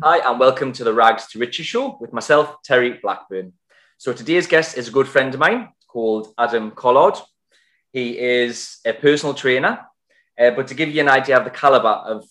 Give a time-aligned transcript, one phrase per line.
[0.00, 3.52] Hi, and welcome to the Rags to Riches show with myself, Terry Blackburn.
[3.96, 7.14] So, today's guest is a good friend of mine called Adam Collard.
[7.92, 9.80] He is a personal trainer,
[10.38, 12.24] uh, but to give you an idea of the caliber of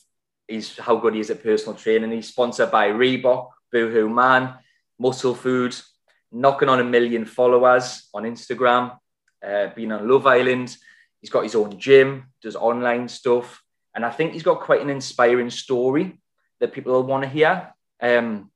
[0.48, 4.54] his, how good he is at personal training, he's sponsored by Reebok, Boohoo Man,
[5.02, 5.84] Musclefood,
[6.32, 8.98] knocking on a million followers on Instagram,
[9.46, 10.74] uh, been on Love Island.
[11.20, 13.62] He's got his own gym, does online stuff,
[13.94, 16.18] and I think he's got quite an inspiring story
[16.60, 17.74] that people will want to hear.
[18.00, 18.50] Because um,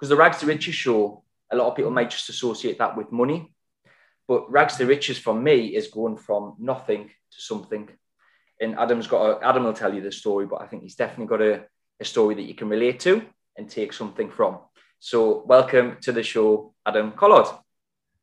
[0.00, 3.52] the Rags to Riches show, a lot of people might just associate that with money.
[4.26, 7.88] But Rags to Riches for me is going from nothing to something.
[8.60, 11.26] And Adam's got a, Adam will tell you the story, but I think he's definitely
[11.26, 11.64] got a,
[12.00, 13.22] a story that you can relate to
[13.56, 14.58] and take something from.
[15.00, 17.46] So welcome to the show, Adam Collard.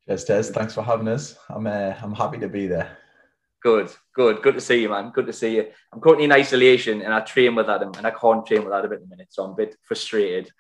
[0.05, 0.49] Cheers, Tez.
[0.49, 1.37] Thanks for having us.
[1.49, 2.97] I'm uh, I'm happy to be there.
[3.65, 5.09] Good, good, good to see you, man.
[5.09, 5.65] Good to see you.
[5.91, 8.93] I'm currently in isolation and I train with Adam, and I can't train with Adam
[8.93, 10.51] at the minute, so I'm a bit frustrated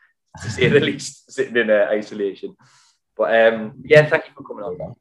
[0.41, 2.55] to say the least, sitting in uh, isolation.
[3.15, 4.95] But um, yeah, thank you for coming on.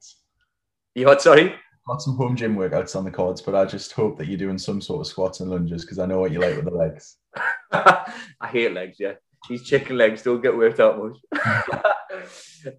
[0.94, 1.22] You what?
[1.22, 1.44] Sorry.
[1.54, 4.36] I've got some home gym workouts on the cards, but I just hope that you're
[4.36, 6.72] doing some sort of squats and lunges because I know what you like with the
[6.72, 7.16] legs.
[7.72, 8.12] I
[8.48, 8.98] hate legs.
[9.00, 9.14] Yeah,
[9.48, 11.16] these chicken legs don't get worked out much.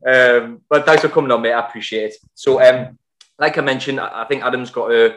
[0.07, 1.53] um, but thanks for coming on, mate.
[1.53, 2.17] I appreciate it.
[2.35, 3.00] So, um,
[3.38, 5.16] like I mentioned, I think Adam's got a,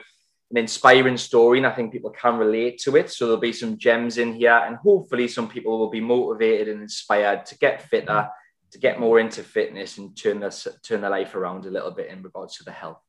[0.50, 3.10] an inspiring story, and I think people can relate to it.
[3.10, 6.82] So there'll be some gems in here, and hopefully, some people will be motivated and
[6.82, 8.28] inspired to get fitter,
[8.72, 10.50] to get more into fitness, and turn their
[10.82, 13.00] turn their life around a little bit in regards to the health.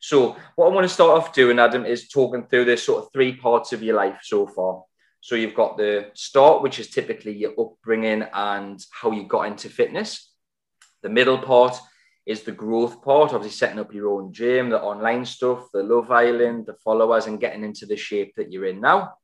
[0.00, 3.12] So, what I want to start off doing, Adam, is talking through this sort of
[3.12, 4.82] three parts of your life so far.
[5.20, 9.68] So, you've got the start, which is typically your upbringing and how you got into
[9.68, 10.32] fitness.
[11.02, 11.78] The middle part
[12.30, 16.12] is the growth part, obviously setting up your own gym, the online stuff, the Love
[16.12, 19.14] Island, the followers, and getting into the shape that you're in now.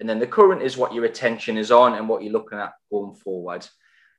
[0.00, 2.72] And then the current is what your attention is on and what you're looking at
[2.90, 3.64] going forward.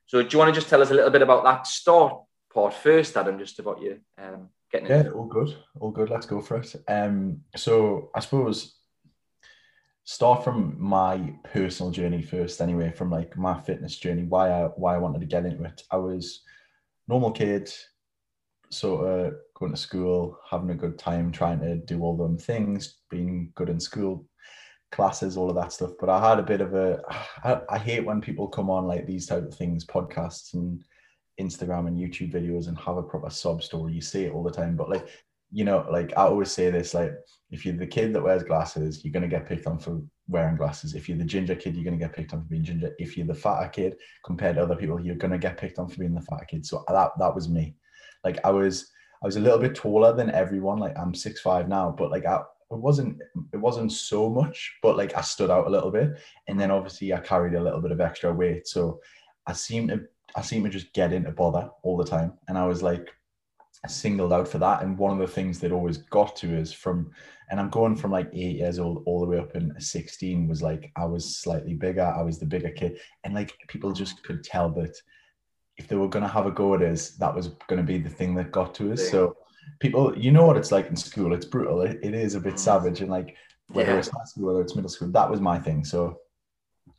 [0.06, 2.72] So, do you want to just tell us a little bit about that start part
[2.72, 5.54] first, Adam, just about you um, getting Yeah, all good.
[5.78, 6.08] All good.
[6.08, 6.74] Let's go for it.
[6.88, 8.74] Um, so, I suppose
[10.04, 14.94] start from my personal journey first anyway from like my fitness journey why i why
[14.94, 16.40] i wanted to get into it i was
[17.06, 17.70] normal kid
[18.70, 22.98] sort of going to school, having a good time, trying to do all them things,
[23.10, 24.26] being good in school
[24.92, 25.92] classes, all of that stuff.
[25.98, 27.00] But I had a bit of a.
[27.44, 30.82] I, I hate when people come on like these type of things, podcasts and
[31.40, 33.92] Instagram and YouTube videos and have a proper sob story.
[33.92, 35.08] You see it all the time, but like,
[35.50, 37.12] you know, like I always say this, like
[37.50, 40.94] if you're the kid that wears glasses, you're gonna get picked on for wearing glasses.
[40.94, 42.94] If you're the ginger kid, you're gonna get picked on for being ginger.
[42.98, 45.98] If you're the fatter kid compared to other people, you're gonna get picked on for
[45.98, 46.66] being the fatter kid.
[46.66, 47.74] So that that was me.
[48.24, 48.90] Like I was
[49.22, 50.78] I was a little bit taller than everyone.
[50.78, 53.20] Like I'm six five now, but like I it wasn't
[53.52, 56.18] it wasn't so much, but like I stood out a little bit.
[56.48, 58.66] And then obviously I carried a little bit of extra weight.
[58.66, 59.00] So
[59.46, 60.02] I seemed to
[60.36, 62.34] I seemed to just get into bother all the time.
[62.48, 63.08] And I was like
[63.88, 64.82] singled out for that.
[64.82, 67.10] And one of the things that always got to is from
[67.50, 70.62] and I'm going from like eight years old all the way up in 16 was
[70.62, 73.00] like I was slightly bigger, I was the bigger kid.
[73.24, 74.96] And like people just could tell that
[75.80, 77.96] if they were going to have a go at us, that was going to be
[77.96, 79.02] the thing that got to us.
[79.04, 79.10] Yeah.
[79.10, 79.36] So
[79.80, 81.32] people, you know what it's like in school.
[81.32, 81.80] It's brutal.
[81.80, 82.58] it, it is a bit mm.
[82.58, 83.34] savage, and like
[83.68, 83.98] whether yeah.
[83.98, 85.82] it's high school, whether it's middle school, that was my thing.
[85.84, 86.18] So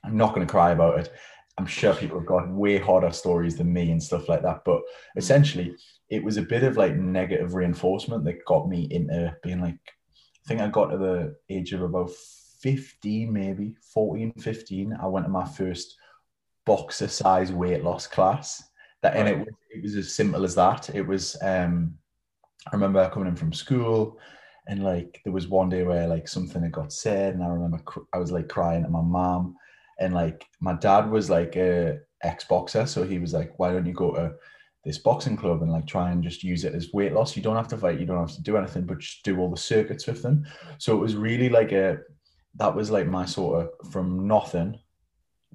[0.03, 1.13] I'm not going to cry about it.
[1.59, 4.63] I'm sure people have got way harder stories than me and stuff like that.
[4.65, 4.83] But mm.
[5.15, 5.75] essentially,
[6.09, 10.47] it was a bit of like negative reinforcement that got me into being like, I
[10.47, 12.09] think I got to the age of about
[12.61, 14.97] 15, maybe 14, 15.
[14.99, 15.95] I went to my first
[16.65, 18.63] boxer size weight loss class
[19.01, 20.89] that and it, it was as simple as that.
[20.93, 21.95] It was um
[22.67, 24.19] i remember coming in from school
[24.67, 27.79] and like there was one day where like something had got said and i remember
[27.79, 29.55] cr- i was like crying at my mom
[29.99, 33.93] and like my dad was like a ex-boxer so he was like why don't you
[33.93, 34.31] go to
[34.83, 37.35] this boxing club and like try and just use it as weight loss?
[37.35, 39.49] You don't have to fight you don't have to do anything but just do all
[39.49, 40.45] the circuits with them.
[40.79, 41.99] So it was really like a
[42.55, 44.79] that was like my sort of from nothing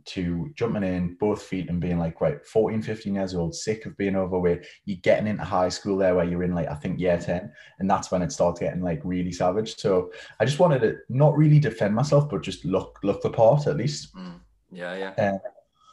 [0.05, 3.97] to jumping in both feet and being like, right, 14, 15 years old, sick of
[3.97, 4.67] being overweight.
[4.85, 7.50] You're getting into high school there where you're in like, I think year 10.
[7.79, 9.76] And that's when it starts getting like really savage.
[9.76, 13.67] So I just wanted to not really defend myself, but just look, look the part
[13.67, 14.15] at least.
[14.15, 14.41] Mm.
[14.70, 14.97] Yeah.
[14.97, 15.32] Yeah.
[15.32, 15.38] Uh,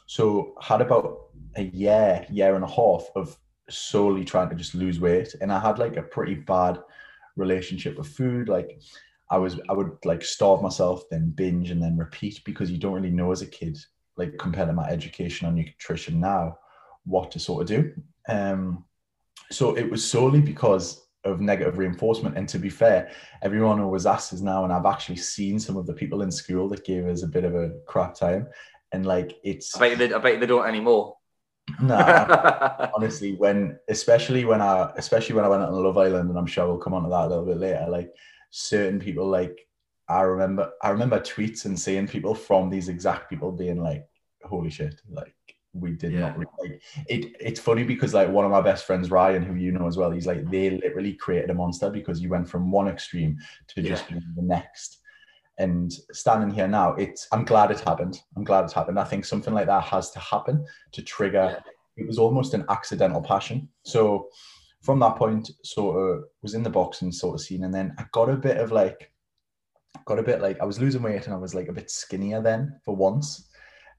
[0.06, 3.36] so had about a year, year and a half of
[3.70, 5.34] solely trying to just lose weight.
[5.40, 6.78] And I had like a pretty bad
[7.36, 8.48] relationship with food.
[8.48, 8.80] Like
[9.30, 12.92] I was, I would like starve myself, then binge and then repeat because you don't
[12.92, 13.78] really know as a kid
[14.16, 16.58] like compared to my education on nutrition now,
[17.04, 17.92] what to sort of do.
[18.28, 18.84] Um,
[19.50, 22.36] so it was solely because of negative reinforcement.
[22.36, 23.10] And to be fair,
[23.42, 26.68] everyone always asked us now, and I've actually seen some of the people in school
[26.70, 28.48] that gave us a bit of a crap time.
[28.92, 31.16] and like it's I bet they, I bet they don't anymore.
[31.80, 36.46] nah, honestly, when especially when I especially when I went on Love Island, and I'm
[36.46, 37.86] sure we'll come on to that a little bit later.
[37.88, 38.12] Like
[38.50, 39.66] certain people, like
[40.08, 44.06] I remember, I remember tweets and seeing people from these exact people being like,
[44.42, 45.34] "Holy shit!" Like
[45.72, 46.20] we did Yeah.
[46.20, 47.36] not really, like it.
[47.40, 50.10] It's funny because like one of my best friends, Ryan, who you know as well,
[50.10, 54.08] he's like they literally created a monster because you went from one extreme to just
[54.08, 55.00] being the next.
[55.58, 58.20] And standing here now, it's I'm glad it happened.
[58.36, 58.98] I'm glad it happened.
[58.98, 61.62] I think something like that has to happen to trigger.
[61.96, 63.68] It was almost an accidental passion.
[63.84, 64.28] So
[64.82, 68.04] from that point, sort of was in the boxing sort of scene, and then I
[68.12, 69.12] got a bit of like,
[70.04, 72.40] got a bit like I was losing weight and I was like a bit skinnier
[72.40, 73.48] then for once.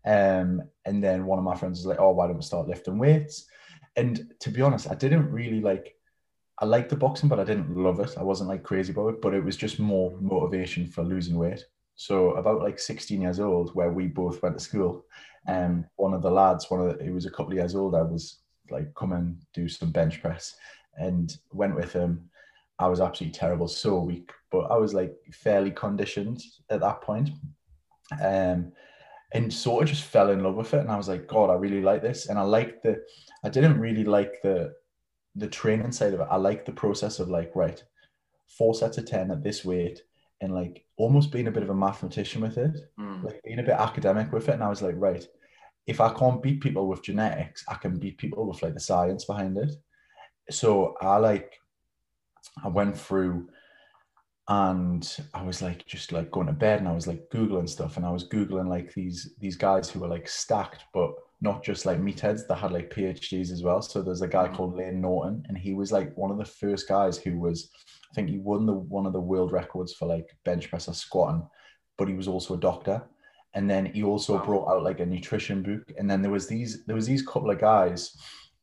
[0.06, 2.97] Um, and then one of my friends was like, "Oh, why don't we start lifting
[2.97, 3.47] weights?"
[3.95, 5.95] And to be honest, I didn't really like.
[6.59, 8.18] I liked the boxing, but I didn't love it.
[8.18, 11.65] I wasn't like crazy about it, but it was just more motivation for losing weight.
[11.95, 15.06] So about like 16 years old, where we both went to school,
[15.48, 18.06] um, one of the lads, one of the, he was a couple of years older,
[18.06, 18.39] was
[18.69, 20.56] like, "Come and do some bench press,"
[20.98, 22.30] and went with him.
[22.80, 27.30] I was absolutely terrible, so weak, but I was like fairly conditioned at that point.
[28.22, 28.72] Um,
[29.33, 30.80] and sort of just fell in love with it.
[30.80, 32.27] And I was like, God, I really like this.
[32.30, 33.01] And I liked the,
[33.44, 34.74] I didn't really like the,
[35.36, 36.27] the training side of it.
[36.30, 37.83] I like the process of like, right,
[38.57, 40.00] four sets of 10 at this weight
[40.42, 43.24] and like almost being a bit of a mathematician with it, Mm.
[43.24, 44.54] like being a bit academic with it.
[44.54, 45.27] And I was like, right,
[45.88, 49.25] if I can't beat people with genetics, I can beat people with like the science
[49.25, 49.74] behind it.
[50.51, 51.51] So I like,
[52.63, 53.50] I went through
[54.47, 57.97] and I was like just like going to bed and I was like googling stuff
[57.97, 61.12] and I was googling like these these guys who were like stacked but
[61.42, 63.81] not just like meatheads that had like PhDs as well.
[63.81, 66.88] So there's a guy called Layne Norton and he was like one of the first
[66.88, 67.69] guys who was
[68.12, 70.94] I think he won the one of the world records for like bench press or
[70.94, 71.45] squatting,
[71.98, 73.03] but he was also a doctor.
[73.56, 74.45] And then he also Wow.
[74.45, 75.91] brought out like a nutrition book.
[75.98, 78.15] And then there was these there was these couple of guys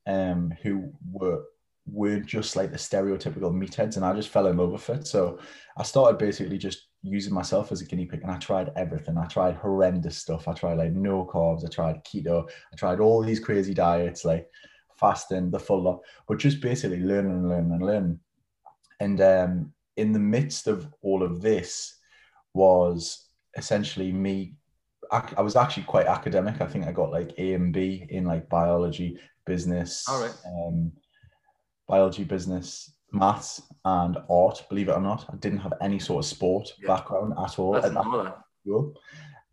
[0.06, 1.42] um who were
[1.86, 5.06] weren't just like the stereotypical meatheads and I just fell in love with it.
[5.06, 5.38] So
[5.76, 9.18] I started basically just using myself as a guinea pig and I tried everything.
[9.18, 10.46] I tried horrendous stuff.
[10.46, 14.48] I tried like no carbs, I tried keto, I tried all these crazy diets, like
[14.96, 18.20] fasting, the full lot, but just basically learning and learning and learning.
[19.00, 21.98] And um, in the midst of all of this
[22.54, 24.54] was essentially me.
[25.10, 26.60] I, I was actually quite academic.
[26.60, 30.34] I think I got like A and B in like biology, business, All right.
[30.46, 30.92] um,
[31.88, 34.64] biology, business, maths, and art.
[34.68, 36.88] Believe it or not, I didn't have any sort of sport Yeah.
[36.88, 38.94] background at all That's at that school.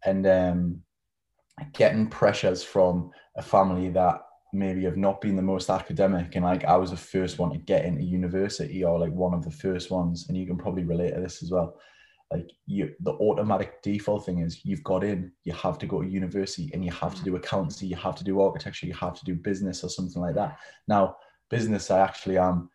[0.05, 0.83] And um,
[1.73, 4.21] getting pressures from a family that
[4.53, 7.57] maybe have not been the most academic, and like I was the first one to
[7.57, 11.13] get into university, or like one of the first ones, and you can probably relate
[11.13, 11.77] to this as well.
[12.31, 16.07] Like you, the automatic default thing is you've got in, you have to go to
[16.07, 19.25] university, and you have to do accountancy, you have to do architecture, you have to
[19.25, 20.57] do business or something like that.
[20.87, 21.17] Now,
[21.49, 22.69] business, I actually am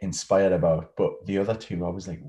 [0.00, 2.22] inspired about, but the other two, I was like,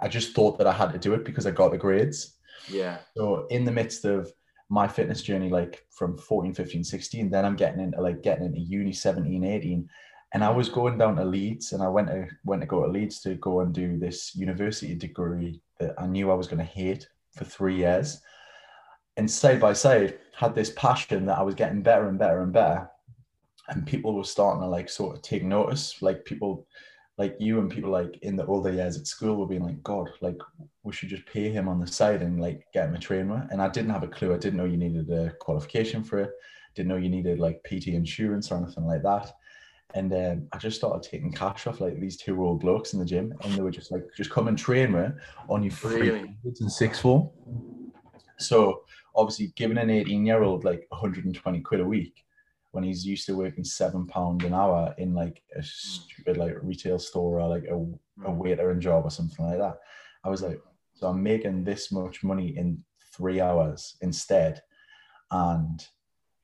[0.00, 2.38] I just thought that I had to do it because I got the grades.
[2.68, 2.98] Yeah.
[3.16, 4.32] So in the midst of
[4.68, 8.60] my fitness journey, like from 14, 15, 16, then I'm getting into like getting into
[8.60, 9.88] uni 17, 18.
[10.34, 12.90] And I was going down to Leeds and I went to went to go to
[12.90, 16.64] Leeds to go and do this university degree that I knew I was going to
[16.64, 17.06] hate
[17.36, 18.18] for three years.
[19.18, 22.52] And side by side, had this passion that I was getting better and better and
[22.52, 22.88] better.
[23.68, 26.02] And people were starting to like sort of take notice.
[26.02, 26.66] Like people
[27.18, 30.10] like you and people like in the older years at school were being like, God,
[30.20, 30.38] like
[30.82, 33.46] we should just pay him on the side and like get him a trainer.
[33.50, 34.34] And I didn't have a clue.
[34.34, 36.30] I didn't know you needed a qualification for it.
[36.74, 39.32] Didn't know you needed like PT insurance or anything like that.
[39.94, 43.04] And um, I just started taking cash off like these two old blokes in the
[43.04, 45.08] gym, and they were just like, just come and train me
[45.50, 46.34] on your free Really?
[46.44, 47.28] in sixth form.
[48.38, 52.24] So obviously, giving an 18 year old like 120 quid a week
[52.72, 56.98] when he's used to working seven pound an hour in like a stupid like retail
[56.98, 57.76] store or like a,
[58.26, 59.78] a and job or something like that.
[60.24, 60.60] I was like,
[60.94, 62.82] so I'm making this much money in
[63.14, 64.62] three hours instead.
[65.30, 65.84] And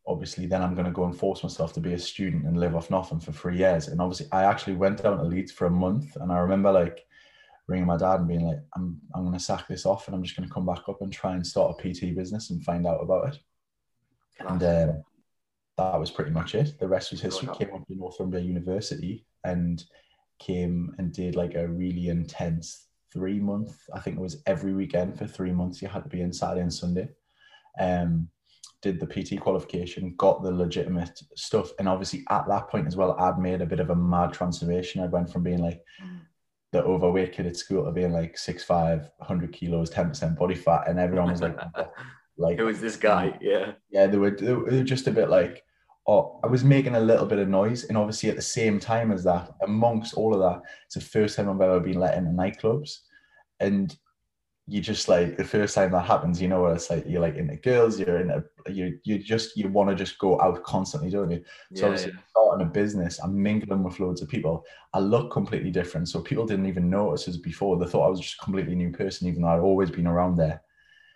[0.06, 2.76] obviously then I'm going to go and force myself to be a student and live
[2.76, 3.88] off nothing for three years.
[3.88, 7.06] And obviously I actually went down to Leeds for a month and I remember like
[7.68, 10.23] ringing my dad and being like, I'm, I'm going to sack this off and I'm
[10.23, 12.87] just going to come back up and try and start a PT business and find
[12.87, 13.38] out about it.
[14.40, 15.02] And um,
[15.78, 16.78] that was pretty much it.
[16.78, 17.49] The rest was history.
[17.54, 19.82] Came up to Northumbria University and
[20.38, 23.76] came and did like a really intense three month.
[23.94, 25.80] I think it was every weekend for three months.
[25.80, 27.08] You had to be in Saturday and Sunday.
[27.78, 28.28] Um,
[28.82, 33.16] did the PT qualification, got the legitimate stuff, and obviously at that point as well,
[33.18, 35.02] I'd made a bit of a mad transformation.
[35.02, 35.82] I went from being like
[36.70, 40.85] the overweight kid at school to being like 6'5", 100 kilos, ten percent body fat,
[40.88, 41.56] and everyone was like,
[42.38, 43.37] Like, Who is this guy?
[43.40, 43.73] Yeah.
[43.90, 45.64] yeah, they were, they were just a bit like,
[46.08, 47.84] oh, I was making a little bit of noise.
[47.84, 51.36] And obviously, at the same time as that, amongst all of that, it's the first
[51.36, 53.00] time I've ever been let into nightclubs.
[53.60, 53.94] And
[54.66, 57.36] you just like the first time that happens, you know, what it's like you're like
[57.36, 61.10] into girls, you're in a, you you just you want to just go out constantly,
[61.10, 61.42] don't you?
[61.74, 62.20] So Yeah, obviously, yeah.
[62.28, 64.64] starting a business, I'm mingling with loads of people.
[64.92, 67.78] I look completely different, so people didn't even notice as before.
[67.78, 70.36] They thought I was just a completely new person, even though I'd always been around
[70.36, 70.62] there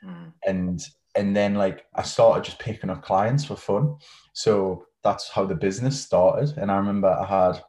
[0.04, 0.32] Mm.
[0.46, 0.84] and
[1.14, 3.96] and then like I started just picking up clients for fun.
[4.32, 6.56] So that's how the business started.
[6.56, 7.62] And I remember I had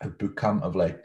[0.00, 1.02] a boot camp of like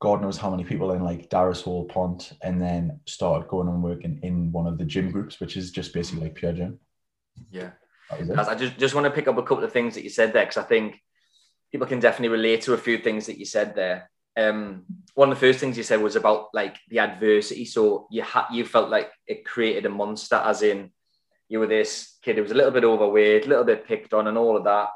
[0.00, 3.82] God knows how many people in like Darras Hall Pont, and then started going and
[3.82, 6.78] working in one of the gym groups, which is just basically like pure gym.
[7.50, 7.70] Yeah.
[8.08, 8.36] That was it.
[8.36, 10.32] Guys, I just, just want to pick up a couple of things that you said
[10.32, 11.00] there because I think
[11.70, 14.10] people can definitely relate to a few things that you said there.
[14.36, 14.84] Um,
[15.14, 17.64] one of the first things you said was about like the adversity.
[17.64, 20.90] So you had you felt like it created a monster, as in
[21.48, 24.28] you were this kid who was a little bit overweight, a little bit picked on,
[24.28, 24.90] and all of that.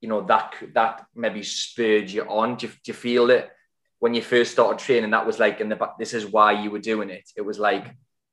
[0.00, 2.56] You know that that maybe spurred you on.
[2.56, 3.50] Do you, do you feel that
[3.98, 5.98] when you first started training, that was like in the back?
[5.98, 7.30] This is why you were doing it.
[7.36, 7.86] It was like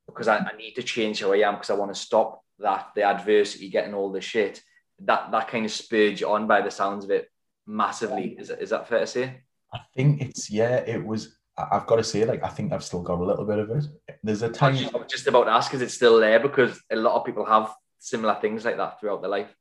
[0.06, 2.88] because I, I need to change who I am because I want to stop that
[2.94, 4.60] the adversity, getting all the shit.
[5.00, 7.30] That that kind of spurred you on by the sounds of it
[7.66, 8.36] massively.
[8.38, 9.43] Is, is that fair to say?
[9.74, 13.02] I think it's yeah, it was I've got to say, like, I think I've still
[13.02, 13.84] got a little bit of it.
[14.24, 16.40] There's a was tiny just, I was just about to ask, is it still there?
[16.40, 19.54] Because a lot of people have similar things like that throughout their life.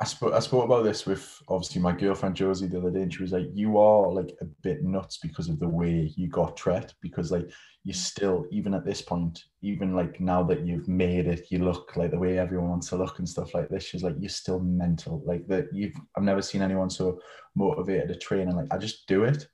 [0.00, 3.14] I spoke I spoke about this with obviously my girlfriend Josie the other day, and
[3.14, 6.56] she was like, "You are like a bit nuts because of the way you got
[6.56, 7.48] Tret, because like
[7.84, 11.96] you still even at this point, even like now that you've made it, you look
[11.96, 13.84] like the way everyone wants to look and stuff like this.
[13.84, 15.66] She's like, you're still mental, like that.
[15.72, 17.20] You've I've never seen anyone so
[17.54, 19.46] motivated to train, and like I just do it,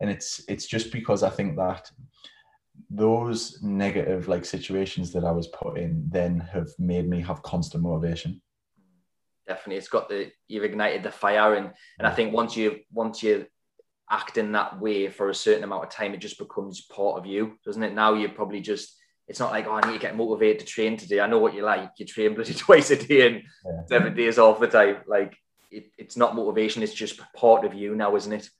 [0.00, 1.90] and it's it's just because I think that
[2.90, 7.82] those negative like situations that I was put in then have made me have constant
[7.82, 8.40] motivation.
[9.48, 13.22] Definitely, it's got the you've ignited the fire, and and I think once you once
[13.22, 13.46] you
[14.10, 17.26] act in that way for a certain amount of time, it just becomes part of
[17.26, 17.94] you, doesn't it?
[17.94, 18.96] Now you're probably just
[19.28, 21.20] it's not like oh I need to get motivated to train today.
[21.20, 21.90] I know what you like.
[21.98, 23.84] You train bloody twice a day and Yeah.
[23.86, 24.98] seven days off the time.
[25.06, 25.36] Like
[25.70, 28.50] it, it's not motivation; it's just part of you now, isn't it?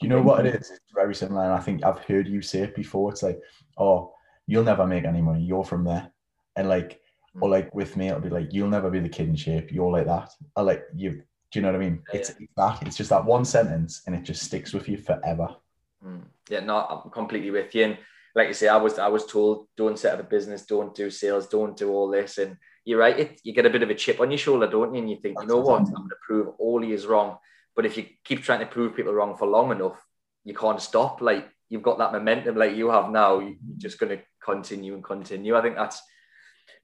[0.00, 0.70] You know what it is?
[0.70, 1.44] It's very similar.
[1.44, 3.10] And I think I've heard you say it before.
[3.10, 3.40] It's like,
[3.78, 4.12] oh,
[4.46, 5.42] you'll never make any money.
[5.42, 6.10] You're from there.
[6.56, 7.00] And like,
[7.40, 9.72] or like with me, it'll be like, you'll never be the kid in shape.
[9.72, 10.30] You're like that.
[10.56, 11.22] Or like, you, do
[11.58, 12.02] you know what I mean?
[12.12, 12.82] Yeah, It's, it's that.
[12.82, 15.56] It's just that one sentence and it just sticks with you forever.
[16.04, 16.24] Mm.
[16.48, 17.84] Yeah, no, I'm completely with you.
[17.84, 17.98] And
[18.34, 21.10] like you say, I was I was told don't set up a business, don't do
[21.10, 22.38] sales, don't do all this.
[22.38, 24.94] And you're right, it, you get a bit of a chip on your shoulder, don't
[24.94, 25.00] you?
[25.00, 27.38] And you think, you know what, I'm going to prove all he is wrong.
[27.76, 30.00] But if you keep trying to prove people wrong for long enough,
[30.44, 31.20] you can't stop.
[31.20, 33.40] Like you've got that momentum, like you have now.
[33.40, 35.56] you- You're just going to continue and continue.
[35.56, 36.00] I think that's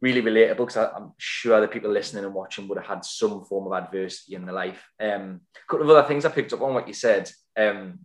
[0.01, 3.67] really relatable because I'm sure the people listening and watching would have had some form
[3.67, 4.83] of adversity in their life.
[4.99, 7.31] Um, a couple of other things I picked up on what you said.
[7.57, 8.01] Um,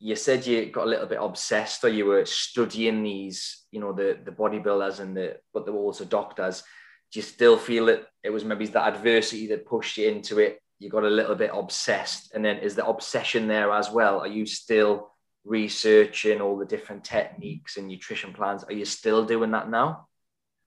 [0.00, 3.92] you said you got a little bit obsessed or you were studying these, you know,
[3.92, 6.62] the the bodybuilders and the but they were also doctors.
[7.10, 10.60] Do you still feel that it was maybe that adversity that pushed you into it?
[10.78, 14.20] You got a little bit obsessed, and then is the obsession there as well?
[14.20, 15.10] Are you still
[15.44, 18.64] researching all the different techniques and nutrition plans?
[18.64, 20.08] Are you still doing that now?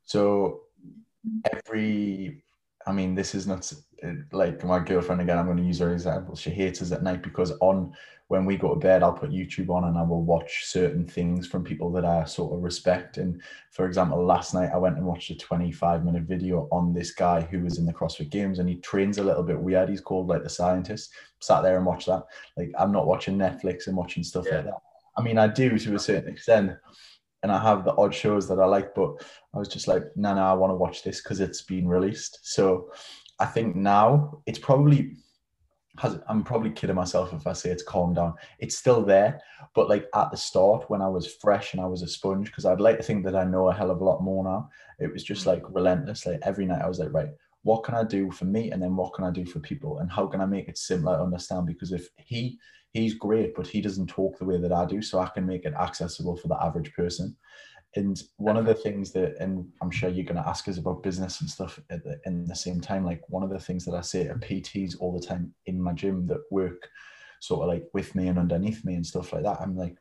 [0.04, 0.62] So
[1.54, 2.44] every,
[2.88, 3.72] I mean, this is not
[4.04, 5.38] uh, like my girlfriend again.
[5.38, 6.36] I'm going to use her example.
[6.36, 7.94] She hates us at night because on
[8.28, 11.48] when we go to bed, I'll put YouTube on and I will watch certain things
[11.48, 13.18] from people that I sort of respect.
[13.18, 17.12] And for example, last night I went and watched a 25 minute video on this
[17.12, 19.90] guy who was in the CrossFit Games and he trains a little bit weird.
[19.90, 21.12] He's called like the scientist.
[21.42, 22.24] Sat there and watched that.
[22.56, 24.58] Like I'm not watching Netflix and watching stuff Yeah.
[24.58, 24.82] like that.
[25.18, 26.72] I mean, I do to a certain extent,
[27.44, 29.14] and I have the odd shows that I like, but
[29.54, 32.40] I was just like, no, no, I want to watch this because it's been released.
[32.44, 32.92] So
[33.40, 35.16] I think now it's probably
[35.98, 38.36] has I'm probably kidding myself if I say it's calmed down.
[38.60, 39.42] It's still there,
[39.76, 42.66] but like at the start when I was fresh and I was a sponge, because
[42.66, 44.70] I'd like to think that I know a hell of a lot more now.
[45.00, 45.48] It was just mm.
[45.48, 46.26] like relentless.
[46.26, 47.30] Like every night I was like, right,
[47.64, 48.72] what can I do for me?
[48.72, 50.00] And then what can I do for people?
[50.00, 51.68] And how can I make it simpler to understand?
[51.68, 52.58] Because if he
[52.94, 55.66] he's great, but he doesn't talk the way that I do, so I can make
[55.66, 57.36] it accessible for the average person.
[57.96, 61.04] And one of the things that, and I'm sure you're going to ask us about
[61.04, 63.96] business and stuff at the, in the same time, like one of the things that
[63.96, 66.88] I say to PTs all the time in my gym that work
[67.42, 69.98] sort of like with me and underneath me and stuff like that, I'm like,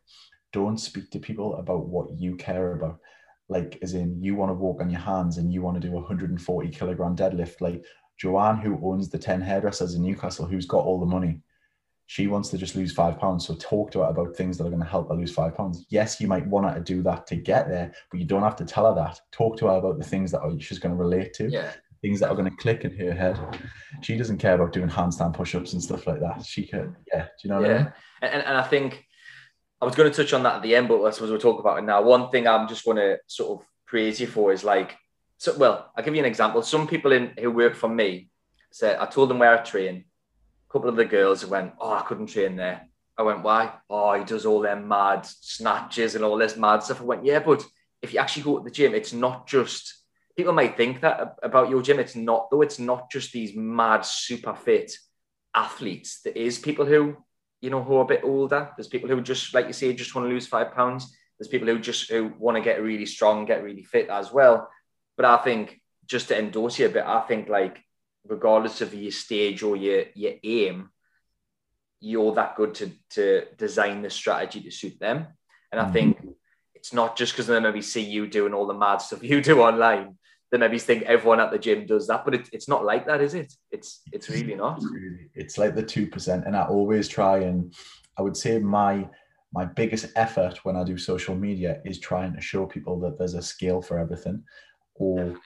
[0.53, 3.01] don't speak to people about what you care about.
[3.51, 5.93] Like, as in, you want to walk on your hands and you want to do
[5.95, 7.61] a 140 kilogram deadlift.
[7.61, 7.85] Like,
[8.17, 11.43] Joanne, who owns the 10 hairdressers in Newcastle, who's got all the money,
[12.07, 13.47] she wants to just lose five pounds.
[13.47, 15.87] So talk to her about things that are going to help her lose five pounds.
[15.91, 18.57] Yes, you might want her to do that to get there, but you don't have
[18.57, 19.21] to tell her that.
[19.33, 21.49] Talk to her about the things that she's going to relate to.
[21.49, 21.73] Yeah.
[22.03, 23.39] Things that are going to click in her head.
[24.01, 26.45] She doesn't care about doing handstand push-ups and stuff like that.
[26.45, 27.25] She could, yeah.
[27.25, 27.75] Do you know what yeah.
[27.75, 27.93] I mean?
[28.23, 29.07] And, and I think
[29.81, 31.59] I was going to touch on that at the end, but I suppose we'll talk
[31.59, 32.03] about it now.
[32.03, 34.97] One thing I'm just going to sort of praise you for is like,
[35.39, 36.63] so well, I'll give you an example.
[36.63, 38.29] Some people in who work for me
[38.71, 40.05] said I told them where I train
[40.69, 42.89] A couple of the girls went, Oh, I couldn't train there.
[43.17, 43.73] I went, Why?
[43.89, 47.01] Oh, he does all them mad snatches and all this mad stuff.
[47.01, 47.65] I went, Yeah, but
[48.03, 50.01] if you actually go to the gym, it's not just
[50.37, 51.99] people might think that about your gym.
[51.99, 54.93] It's not, though, it's not just these mad, super fit
[55.55, 56.21] athletes.
[56.23, 57.17] There is people who,
[57.61, 58.71] you know, who are a bit older.
[58.77, 61.15] There's people who just, like you say, just want to lose five pounds.
[61.39, 64.69] There's people who just who want to get really strong, get really fit as well.
[65.17, 67.83] But I think just to endorse you a bit, I think like
[68.27, 70.91] regardless of your stage or your your aim,
[72.01, 75.27] you're that good to to design the strategy to suit them.
[75.73, 75.93] And I mm-hmm.
[75.93, 76.29] think
[76.75, 79.63] it's not just because they maybe see you doing all the mad stuff you do
[79.63, 80.17] online.
[80.51, 83.21] They maybe think everyone at the gym does that, but it, it's not like that,
[83.21, 83.53] is it?
[83.71, 84.83] It's it's really not.
[85.35, 87.73] It's like the two percent, and I always try and
[88.19, 89.09] I would say my
[89.53, 93.35] my biggest effort when I do social media is trying to show people that there's
[93.35, 94.43] a scale for everything,
[94.97, 95.37] or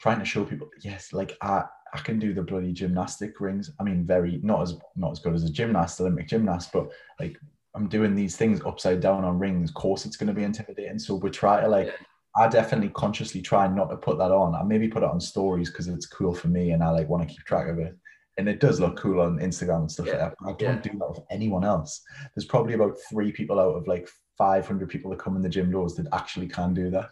[0.00, 3.70] trying to show people yes, like I I can do the bloody gymnastic rings.
[3.78, 7.36] I mean, very not as not as good as a gymnast, Olympic gymnast, but like
[7.74, 9.68] I'm doing these things upside down on rings.
[9.68, 10.98] Of course, it's going to be intimidating.
[10.98, 11.94] So we try to like.
[12.38, 14.54] I definitely consciously try not to put that on.
[14.54, 17.26] I maybe put it on stories because it's cool for me and I like want
[17.26, 17.96] to keep track of it.
[18.38, 20.12] And it does look cool on Instagram and stuff yeah.
[20.12, 20.34] like that.
[20.42, 20.92] I don't yeah.
[20.92, 22.02] do that with anyone else.
[22.34, 25.70] There's probably about three people out of like 500 people that come in the gym
[25.70, 27.08] doors that actually can do that.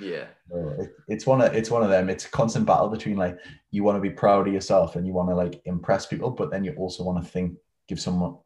[0.00, 0.24] Yeah.
[0.78, 2.08] it, it's one of it's one of them.
[2.08, 3.38] It's a constant battle between like
[3.70, 6.50] you want to be proud of yourself and you want to like impress people, but
[6.50, 7.54] then you also want to think
[7.88, 8.36] give someone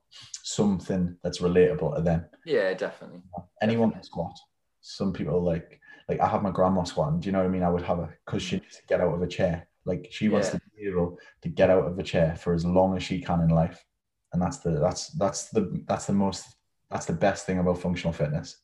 [0.42, 2.24] something that's relatable to them.
[2.44, 3.22] Yeah, definitely.
[3.62, 4.36] Anyone can squat.
[4.80, 7.20] Some people like like I have my grandma's one.
[7.20, 7.62] Do you know what I mean?
[7.62, 9.68] I would have her because she needs to get out of a chair.
[9.84, 12.96] Like she wants to be able to get out of a chair for as long
[12.96, 13.84] as she can in life.
[14.32, 16.44] And that's the that's that's the that's the most
[16.90, 18.56] that's the best thing about functional fitness.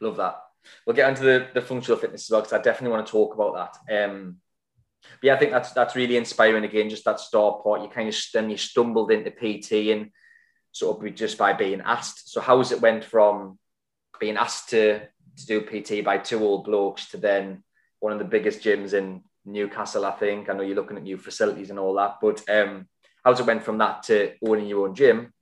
[0.00, 0.36] Love that
[0.84, 3.34] we'll get into the, the functional fitness as well because I definitely want to talk
[3.34, 4.06] about that.
[4.06, 4.36] Um,
[5.02, 6.64] but yeah, I think that's that's really inspiring.
[6.64, 7.82] Again, just that start part.
[7.82, 10.10] You kind of then you stumbled into PT and
[10.72, 12.32] sort of just by being asked.
[12.32, 13.58] So how has it went from
[14.18, 15.02] being asked to
[15.36, 17.62] to do PT by two old blokes to then
[18.00, 20.04] one of the biggest gyms in Newcastle?
[20.04, 22.88] I think I know you're looking at new facilities and all that, but um,
[23.24, 25.32] how's it went from that to owning your own gym,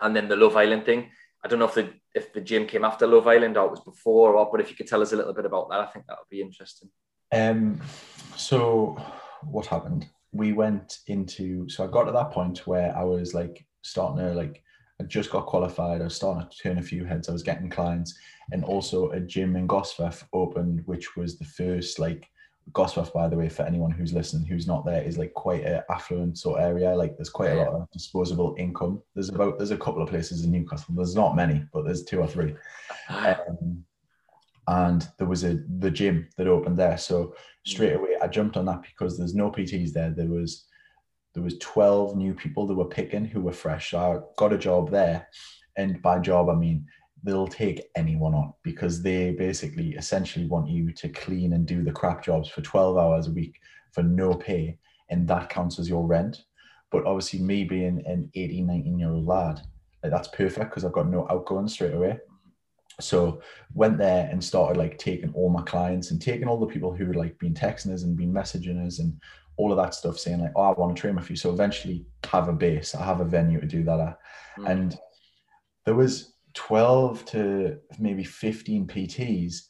[0.00, 1.10] and then the Love Island thing?
[1.44, 3.80] I don't know if the if the gym came after Love Island or it was
[3.80, 6.06] before, or but if you could tell us a little bit about that, I think
[6.06, 6.90] that would be interesting.
[7.32, 7.80] Um,
[8.36, 9.00] so
[9.42, 10.08] what happened?
[10.32, 14.34] We went into so I got to that point where I was like starting to
[14.34, 14.62] like
[15.00, 16.00] I just got qualified.
[16.00, 17.28] I was starting to turn a few heads.
[17.28, 18.18] I was getting clients,
[18.52, 22.28] and also a gym in Gosforth opened, which was the first like
[22.72, 25.82] Gosforth, by the way, for anyone who's listening who's not there, is like quite an
[25.90, 26.94] affluent sort of area.
[26.94, 29.00] Like there's quite a lot of disposable income.
[29.14, 30.94] There's about there's a couple of places in Newcastle.
[30.94, 32.54] There's not many, but there's two or three.
[33.08, 33.84] Um,
[34.66, 36.98] and there was a the gym that opened there.
[36.98, 37.34] So
[37.64, 40.10] straight away I jumped on that because there's no PTs there.
[40.10, 40.66] There was
[41.38, 43.92] there was 12 new people that were picking who were fresh.
[43.92, 45.28] So I got a job there.
[45.76, 46.84] And by job I mean
[47.22, 51.92] they'll take anyone on because they basically essentially want you to clean and do the
[51.92, 53.60] crap jobs for 12 hours a week
[53.92, 54.76] for no pay
[55.10, 56.44] and that counts as your rent
[56.92, 59.60] but obviously me being an 18 19 year old lad
[60.04, 62.16] like that's perfect because i've got no outgoing straight away
[63.00, 63.42] so
[63.74, 67.06] went there and started like taking all my clients and taking all the people who
[67.06, 69.20] had like been texting us and been messaging us and
[69.58, 72.06] all of that stuff saying like oh i want to train with you so eventually
[72.24, 74.18] have a base i have a venue to do that at.
[74.58, 74.70] Mm.
[74.70, 74.98] and
[75.84, 79.62] there was 12 to maybe 15 PTs.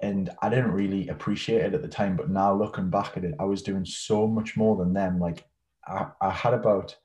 [0.00, 3.34] And I didn't really appreciate it at the time, but now looking back at it,
[3.40, 5.18] I was doing so much more than them.
[5.18, 5.44] Like
[5.86, 6.96] I, I had about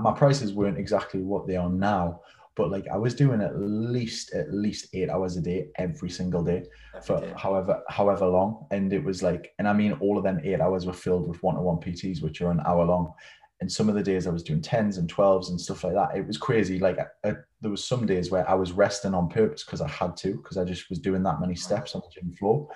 [0.00, 2.20] my prices weren't exactly what they are now,
[2.60, 6.44] but like I was doing at least at least eight hours a day every single
[6.44, 7.32] day every for day.
[7.36, 8.66] however however long.
[8.70, 11.42] And it was like, and I mean all of them eight hours were filled with
[11.42, 13.12] one-to-one PTs, which are an hour long
[13.60, 16.16] and some of the days I was doing tens and twelves and stuff like that.
[16.16, 16.78] It was crazy.
[16.78, 19.88] Like I, I, there was some days where I was resting on purpose because I
[19.88, 22.68] had to, because I just was doing that many steps on the gym floor,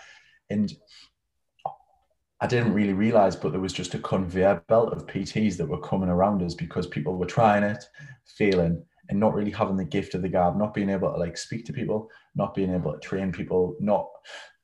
[0.50, 0.72] and
[2.40, 5.80] I didn't really realize, but there was just a conveyor belt of PTs that were
[5.80, 7.82] coming around us because people were trying it,
[8.36, 11.36] failing, and not really having the gift of the gab, not being able to like
[11.36, 14.08] speak to people, not being able to train people, not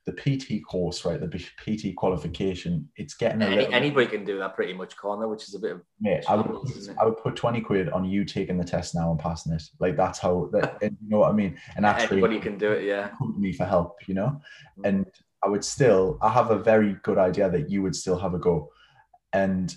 [0.07, 1.21] the PT course, right?
[1.21, 5.47] The PT qualification, it's getting a Any, anybody can do that pretty much, corner, which
[5.47, 6.99] is a bit of Mate, I would, shambles, isn't it?
[7.01, 9.63] I would put 20 quid on you taking the test now and passing it.
[9.79, 11.59] Like that's how that and you know what I mean?
[11.77, 12.85] And actually anybody can do it.
[12.85, 13.11] Yeah.
[13.19, 14.41] come me for help, you know?
[14.79, 14.89] Mm.
[14.89, 15.07] And
[15.45, 18.39] I would still, I have a very good idea that you would still have a
[18.39, 18.71] go.
[19.33, 19.75] And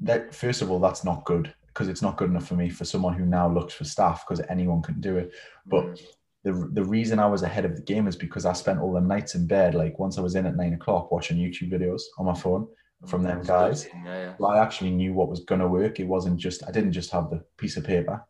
[0.00, 2.84] that first of all, that's not good because it's not good enough for me for
[2.84, 5.32] someone who now looks for staff because anyone can do it.
[5.66, 6.00] But Mm.
[6.44, 9.00] the the reason I was ahead of the game is because I spent all the
[9.00, 9.74] nights in bed.
[9.74, 12.66] Like once I was in at nine o'clock watching YouTube videos on my phone
[13.06, 13.86] from them guys.
[14.04, 14.46] Yeah, yeah.
[14.46, 15.98] I actually knew what was gonna work.
[16.00, 18.22] It wasn't just I didn't just have the piece of paper.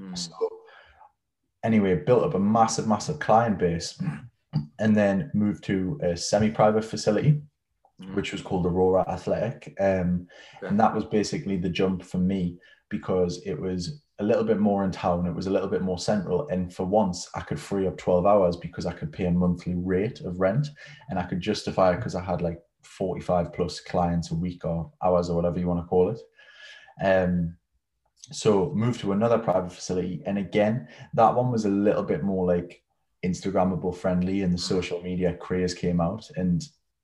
[0.00, 0.16] Mm.
[0.16, 0.32] So
[1.64, 3.98] anyway, built up a massive, massive client base,
[4.78, 7.40] and then moved to a semi-private facility,
[7.98, 8.14] Mm.
[8.14, 10.26] which was called Aurora Athletic, um,
[10.58, 10.66] Okay.
[10.68, 14.84] and that was basically the jump for me because it was a little bit more
[14.84, 15.26] in town.
[15.26, 18.26] It was a little bit more central, and for once, I could free up twelve
[18.26, 20.68] hours because I could pay a monthly rate of rent,
[21.10, 24.90] and I could justify it because I had like forty-five plus clients a week or
[25.04, 26.20] hours or whatever you want to call it.
[27.02, 27.56] Um,
[28.32, 32.46] so moved to another private facility, and again, that one was a little bit more
[32.46, 32.82] like
[33.24, 36.28] Instagrammable friendly, and the social media craze came out.
[36.36, 36.62] And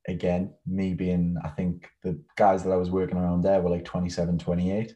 [0.08, 3.84] again, me being, I think the guys that I was working around there were like
[3.84, 4.94] 27, 28,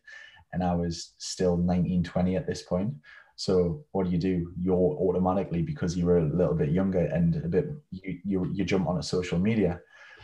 [0.57, 2.95] and I was still 19, 20 at this point.
[3.37, 4.51] So what do you do?
[4.59, 8.65] You're automatically because you were a little bit younger and a bit you you, you
[8.65, 9.81] jump onto social media.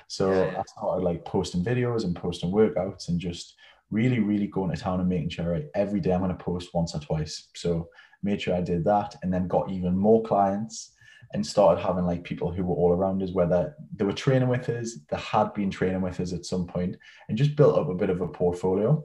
[0.09, 0.59] So Yeah, yeah.
[0.61, 3.55] I started like posting videos and posting workouts and just
[3.91, 6.73] really, really going to town and making sure right every day I'm going to post
[6.73, 7.51] once or twice.
[7.55, 7.91] So
[8.23, 10.95] made sure I did that and then got even more clients
[11.35, 14.71] and started having like people who were all around us, whether they were training with
[14.71, 16.97] us, they had been training with us at some point,
[17.29, 19.05] and just built up a bit of a portfolio.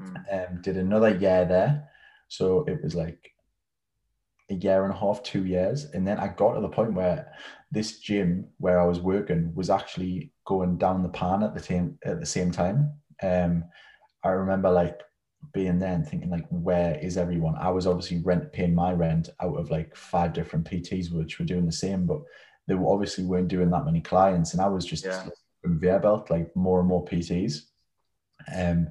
[0.00, 0.50] Mm.
[0.50, 1.88] Um, did another year there.
[2.28, 3.32] So it was like
[4.50, 5.84] a year and a half, two years.
[5.94, 7.32] And then I got to the point where
[7.70, 11.98] this gym where I was working was actually going down the pan at the same
[12.04, 12.92] at the same time.
[13.22, 13.64] Um,
[14.22, 15.00] I remember like
[15.52, 17.54] being there and thinking like, where is everyone?
[17.56, 21.44] I was obviously rent paying my rent out of like five different PTs which were
[21.44, 22.20] doing the same, but
[22.66, 25.28] they were obviously weren't doing that many clients, and I was just Yeah.
[25.62, 27.62] conveyor belt like more and more PTs.
[28.54, 28.88] Um,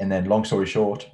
[0.00, 1.08] and then long story short,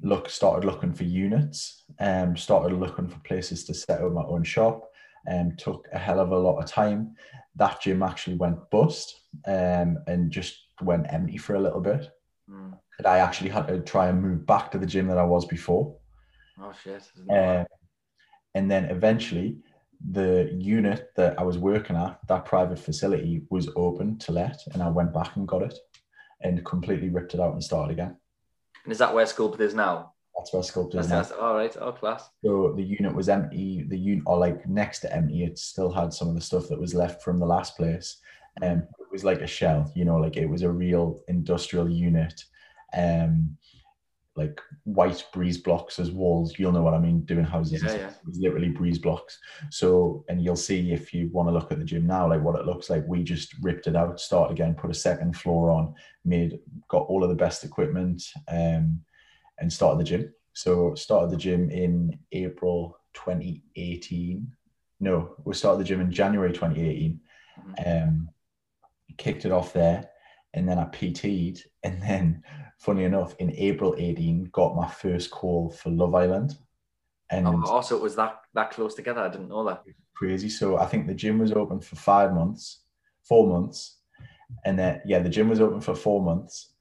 [0.00, 4.44] look started looking for units um started looking for places to set up my own
[4.44, 4.92] shop
[5.26, 7.16] and took a hell of a lot of time.
[7.56, 12.08] That gym actually went bust um and just went empty for a little bit.
[12.48, 12.78] Mm.
[12.98, 15.44] and i actually had to try and move back to the gym that i was
[15.44, 15.94] before.
[16.60, 17.02] Oh shit.
[17.30, 17.66] um,
[18.54, 19.58] and then eventually
[20.10, 24.82] the unit that i was working at that private facility was open to let and
[24.82, 25.76] i went back and got it
[26.40, 28.16] and completely ripped it out and started again
[28.84, 30.12] and is that where Sculpt is now?
[30.38, 31.76] that's where sculpture is That's, now that's all right.
[31.80, 32.30] Oh, class.
[32.44, 33.84] So the unit was empty.
[33.88, 36.80] The unit, or like next to empty, it still had some of the stuff that
[36.80, 38.18] was left from the last place.
[38.62, 42.44] Um, it was like a shell, you know, like it was a real industrial unit.
[42.96, 43.56] Um,
[44.38, 46.54] like white breeze blocks as walls.
[46.58, 47.22] You'll know what I mean.
[47.22, 48.10] Doing houses, Yeah, yeah.
[48.24, 49.38] Literally breeze blocks.
[49.70, 52.58] So, and you'll see if you want to look at the gym now, like what
[52.58, 53.04] it looks like.
[53.06, 55.92] We just ripped it out, started again, put a second floor on,
[56.24, 59.00] made got all of the best equipment, um,
[59.58, 60.32] and started the gym.
[60.52, 64.50] So started the gym in April 2018.
[65.00, 67.20] No, we started the gym in January 2018.
[67.86, 68.28] Um,
[69.16, 70.08] kicked it off there,
[70.54, 72.42] and then I PT'd, and then,
[72.78, 76.56] funny enough, in April 18, got my first call for Love Island,
[77.30, 79.20] and Oh, also, it was that that close together.
[79.20, 79.84] I didn't know that.
[80.14, 80.48] crazy.
[80.48, 82.80] So I think the gym was open for five months,
[83.22, 83.98] four months,
[84.64, 86.72] and then yeah, the gym was open for four months,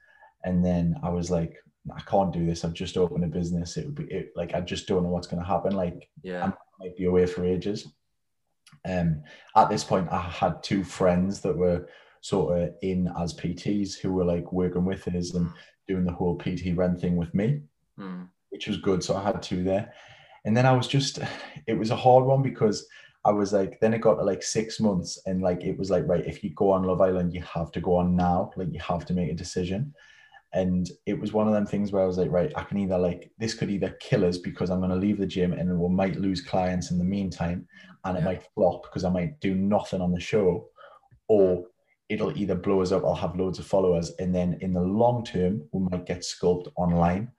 [0.43, 1.55] and then I was like,
[1.95, 2.63] I can't do this.
[2.63, 3.77] I've just opened a business.
[3.77, 5.73] It would be it, like I just don't know what's going to happen.
[5.75, 6.45] Like Yeah.
[6.45, 7.87] I might be away for ages.
[8.85, 9.23] Um,
[9.55, 11.87] at this point, I had two friends that were
[12.21, 15.49] sort of in as PTs who were like working with us and
[15.87, 17.61] doing the whole PT rent thing with me
[17.99, 18.27] Mm.
[18.49, 19.03] which was good.
[19.03, 19.91] So I had two there.
[20.45, 21.19] And then I was just,
[21.67, 22.87] it was a hard one because
[23.25, 26.07] I was like, then it got to like six months and like, it was like,
[26.07, 28.51] right, if you go on Love Island, you have to go on now.
[28.55, 29.93] Like, you have to make a decision.
[30.53, 32.97] And it was one of them things where I was like, right, I can either
[32.97, 35.89] like, this could either kill us because I'm going to leave the gym and we
[35.89, 37.67] might lose clients in the meantime
[38.05, 38.25] and it Yeah.
[38.25, 40.69] might flop because I might do nothing on the show
[41.27, 41.65] or
[42.09, 44.11] it'll either blow us up, I'll have loads of followers.
[44.19, 47.31] And then in the long term, we might get sculpted online.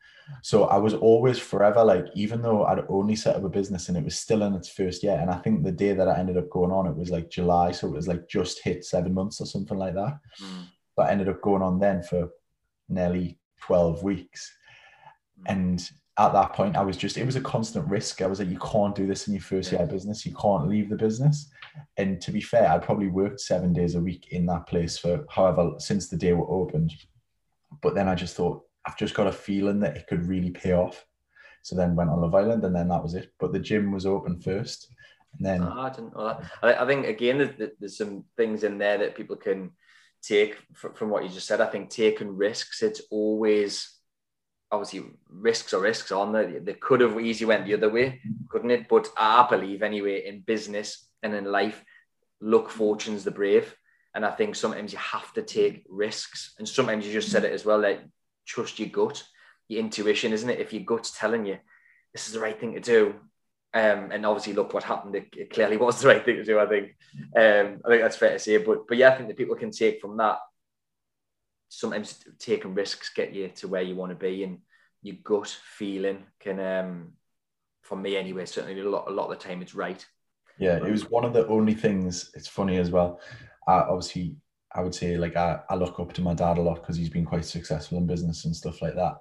[0.43, 3.97] So I was always forever like, even though I'd only set up a business and
[3.97, 5.19] it was still in its first year.
[5.19, 7.73] And I think the day that I ended up going on, it was like July.
[7.73, 10.19] So it was like just hit seven months or something like that.
[10.43, 10.67] Mm.
[10.97, 12.29] But I ended up going on then for
[12.91, 14.53] nearly 12 weeks.
[15.47, 18.23] And at that point, I was just, it was a constant risk.
[18.23, 20.27] I was like, you can't do this in your first year of business.
[20.27, 21.51] You can't leave the business.
[21.97, 25.25] And to be fair, I probably worked seven days a week in that place for
[25.31, 26.93] however, since the day we opened.
[27.83, 30.73] But then I just thought, I've just got a feeling that it could really pay
[30.73, 31.05] off.
[31.63, 33.33] So then went on Love Island and then that was it.
[33.39, 34.93] But the gym was open first.
[35.37, 36.51] And then oh, I didn't know that.
[36.63, 39.71] I, I think, again, there's, there's some things in there that people can
[40.21, 41.61] take from what you just said.
[41.61, 43.98] I think taking risks, it's always
[44.71, 46.61] obviously risks are risks on there.
[46.61, 48.89] They could have easily went the other way, couldn't it?
[48.89, 51.83] But I believe anyway in business and in life,
[52.41, 53.75] luck fortune's the brave.
[54.15, 56.55] And I think sometimes you have to take risks.
[56.59, 58.01] And sometimes you just said it as well, like
[58.47, 59.23] trust your gut,
[59.69, 60.61] your intuition, isn't it?
[60.61, 61.59] If your gut's telling you
[62.13, 63.15] this is the right thing to do.
[63.75, 65.15] Um, and obviously look what happened.
[65.15, 66.97] It, it, clearly was the right thing to do, I think.
[67.37, 68.57] Um, I think that's fair to say.
[68.59, 70.39] But but yeah, I think that people can take from that
[71.69, 74.59] sometimes taking risks get you to where you want to be and
[75.03, 77.13] your gut feeling can um
[77.83, 80.05] for me anyway certainly a lot, a lot of the time it's right.
[80.59, 83.21] Yeah it was one of the only things it's funny as well
[83.67, 84.37] I, obviously
[84.75, 87.11] i would say like I, I look up to my dad a lot because he's
[87.11, 89.21] been quite successful in business and stuff like that.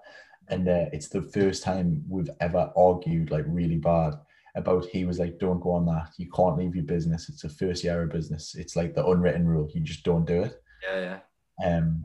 [0.50, 4.14] And uh, it's the first time we've ever argued like really bad
[4.56, 6.14] about he was like don't go on that.
[6.18, 7.30] You can't leave your business.
[7.30, 8.56] It's a first year of business.
[8.56, 9.70] It's like the unwritten rule.
[9.74, 10.62] You just don't do it.
[10.84, 11.20] Yeah
[11.60, 11.78] yeah.
[11.78, 12.04] Um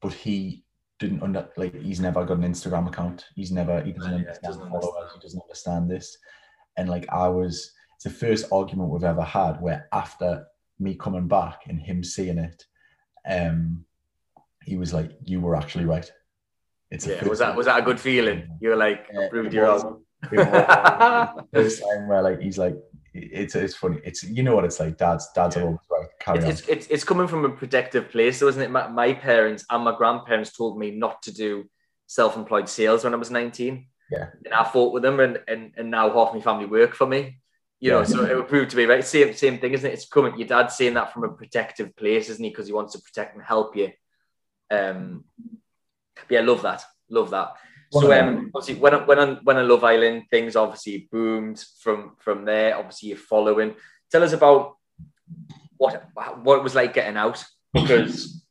[0.00, 0.64] but he
[0.98, 3.26] didn't under like he's never got an Instagram account.
[3.34, 5.10] He's never he doesn't, yeah, understand doesn't followers.
[5.14, 6.16] He doesn't understand this.
[6.76, 10.46] And like I was, it's the first argument we've ever had where after
[10.78, 12.64] me coming back and him seeing it,
[13.28, 13.84] um,
[14.64, 16.10] he was like, "You were actually right."
[16.90, 17.24] It's yeah.
[17.26, 18.48] Was that was that a good feeling?
[18.60, 20.02] You were like, yeah, "Proved you wrong."
[21.52, 22.76] First time where like he's like,
[23.12, 24.00] it's it's funny.
[24.04, 24.96] It's you know what it's like.
[24.96, 25.62] Dads dads yeah.
[25.62, 26.08] are always right.
[26.20, 28.70] Carry it's, it's, it's coming from a protective place, though, isn't it?
[28.70, 31.64] My, my, parents and my grandparents told me not to do
[32.06, 33.86] self-employed sales when I was 19.
[34.10, 34.26] Yeah.
[34.44, 37.40] And I fought with them and and, and now half my family work for me.
[37.80, 37.98] You yeah.
[37.98, 39.04] know, so it would prove to be right.
[39.04, 39.94] Same same thing, isn't it?
[39.94, 40.38] It's coming.
[40.38, 42.50] Your dad's saying that from a protective place, isn't he?
[42.50, 43.90] Because he wants to protect and help you.
[44.70, 45.24] Um,
[46.28, 46.84] yeah, love that.
[47.08, 47.54] Love that.
[47.92, 52.44] So um, obviously, when when on when on Love Island, things obviously boomed from from
[52.44, 52.76] there.
[52.76, 53.74] Obviously, you're following.
[54.12, 54.76] Tell us about
[55.76, 56.04] what
[56.42, 58.44] what it was like getting out because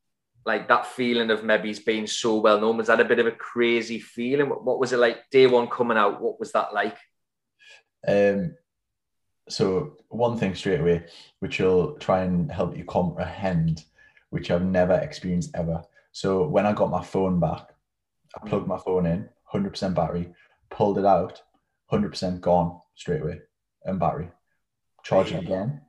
[0.45, 3.32] like that feeling of maybe being so well known was that a bit of a
[3.32, 4.49] crazy feeling?
[4.49, 6.21] What, what was it like day one coming out?
[6.21, 6.97] What was that like?
[8.08, 8.56] Um,
[9.47, 11.06] so one thing straight away,
[11.39, 13.84] which will try and help you comprehend,
[14.32, 15.84] which I've never experienced ever.
[16.12, 17.68] So when I got my phone back,
[18.36, 20.34] I plugged my phone in, 100% battery,
[20.70, 21.42] pulled it out,
[21.92, 23.39] 100% gone straight away,
[23.86, 24.30] and battery.
[25.04, 25.82] Charge it again,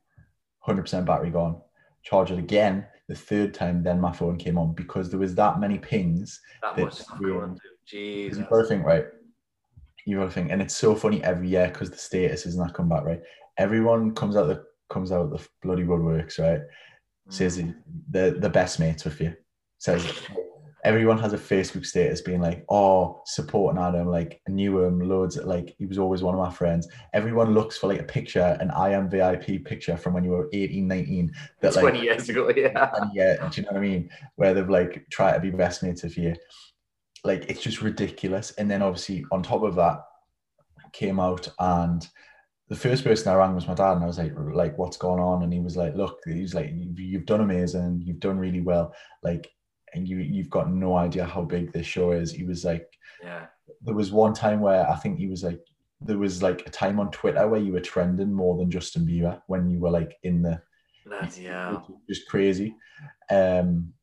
[0.67, 1.61] 100% battery gone.
[2.03, 2.85] Charge it again.
[3.07, 6.39] The third time, then my phone came on because there was that many pings.
[6.61, 8.37] That, that was going Jesus.
[8.37, 9.05] You've got to think, right?
[10.05, 12.73] You got to think, and it's so funny every year because the status is not
[12.73, 13.21] come back, right?
[13.57, 16.61] Everyone comes out the comes out the bloody woodworks, right?
[17.29, 17.75] Says mm.
[18.09, 19.35] the the best mates with you.
[19.77, 20.05] Says
[20.83, 25.37] everyone has a Facebook status being like, oh, supporting Adam, like I knew him loads,
[25.37, 26.87] like he was always one of my friends.
[27.13, 30.49] Everyone looks for like a picture, an I am VIP picture from when you were
[30.53, 31.31] 18, 19.
[31.61, 32.91] That, 20 like, years ago, yeah.
[33.13, 34.09] Yeah, do you know what I mean?
[34.35, 36.35] Where they've like tried to be best mates with you.
[37.23, 38.51] Like it's just ridiculous.
[38.51, 40.03] And then obviously on top of that,
[40.93, 42.05] came out and
[42.71, 45.19] the first person I rang was my dad, and I was like, like, what's going
[45.19, 45.43] on?
[45.43, 48.93] And he was like, look, he's like, you've done amazing, you've done really well.
[49.23, 49.51] Like,
[49.93, 52.31] and you you've got no idea how big this show is.
[52.31, 52.87] He was like,
[53.23, 53.45] yeah.
[53.81, 55.59] There was one time where I think he was like,
[56.01, 59.41] there was like a time on Twitter where you were trending more than Justin Bieber
[59.47, 60.61] when you were like in the.
[61.37, 61.79] yeah.
[62.07, 62.75] Just crazy.
[63.29, 63.93] Um,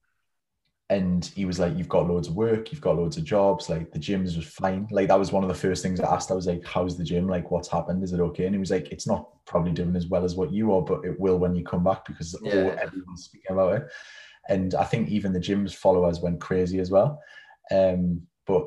[0.90, 3.68] and he was like, "You've got loads of work, you've got loads of jobs.
[3.68, 4.88] Like the gyms was fine.
[4.90, 6.31] Like that was one of the first things I asked.
[6.31, 7.29] I was like, "How's the gym?
[7.29, 8.03] Like, what's happened?
[8.03, 10.51] Is it okay?" And he was like, "It's not probably doing as well as what
[10.51, 12.55] you are, but it will when you come back because yeah.
[12.55, 13.88] all, everyone's speaking about it."
[14.48, 17.20] And I think even the gym's followers went crazy as well.
[17.70, 18.66] Um, but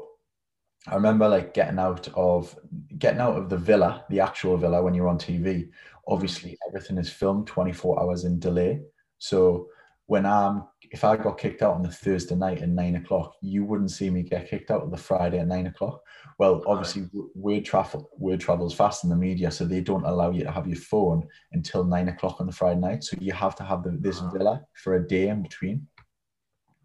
[0.88, 2.58] I remember like getting out of
[2.98, 5.70] getting out of the villa, the actual villa when you're on TV.
[6.08, 8.82] Obviously, everything is filmed 24 hours in delay.
[9.20, 9.68] So
[10.08, 13.64] when I'm if I got kicked out on the Thursday night at nine o'clock, you
[13.64, 16.02] wouldn't see me get kicked out on the Friday at nine o'clock.
[16.38, 20.44] Well, obviously, word travel word travels fast in the media, so they don't allow you
[20.44, 23.06] to have your phone until nine o'clock on the Friday night.
[23.06, 25.88] So you have to have the, this villa for a day in between.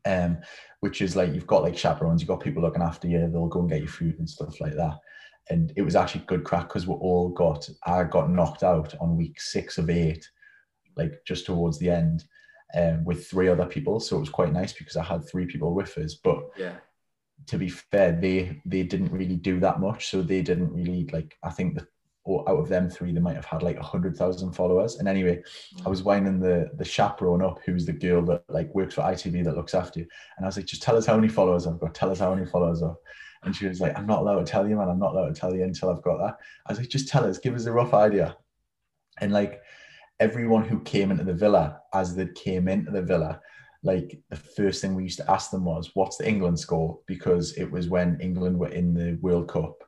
[0.05, 0.39] Um,
[0.81, 3.59] which is like you've got like chaperones, you've got people looking after you, they'll go
[3.59, 4.99] and get you food and stuff like that.
[5.51, 9.17] And it was actually good crack because we all got I got knocked out on
[9.17, 10.25] week six of eight,
[10.97, 12.23] like just towards the end
[12.75, 14.01] um, with three other people.
[14.01, 16.15] So it was quite nice because I had three people with us.
[16.15, 16.77] But yeah,
[17.47, 21.37] to be fair, they they didn't really do that much, so they didn't really like.
[21.43, 21.79] I think
[22.27, 24.97] or out of them three, they might have had like a hundred thousand followers.
[24.97, 25.43] And anyway,
[25.85, 29.45] I was winding the the chaperone up, who's the girl that like works for ITV
[29.45, 30.07] that looks after you.
[30.37, 31.95] And I was like, just tell us how many followers I've got.
[31.95, 32.97] Tell us how many followers I've.
[33.45, 34.89] And she was like, I'm not allowed to tell you, man.
[34.89, 36.37] I'm not allowed to tell you until I've got that.
[36.67, 38.37] I was like, just tell us, give us a rough idea.
[39.21, 39.61] And like
[40.21, 43.41] everyone who came into the villa, as they came into the villa,
[43.83, 47.53] like the first thing we used to ask them was, "What's the England score?" Because
[47.57, 49.83] it was when England were in the World Cup.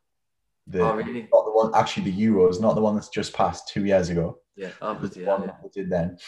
[0.67, 1.23] The, Oh, really?
[1.33, 4.39] Not the one, actually, the Euros, not the one that's just passed two years ago.
[4.55, 4.71] Yeah.
[4.83, 5.55] Oh, It was the yeah, one yeah.
[5.63, 6.19] that did then.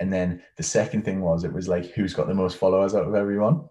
[0.00, 3.06] And then the second thing was, it was like, who's got the most followers out
[3.06, 3.68] of everyone?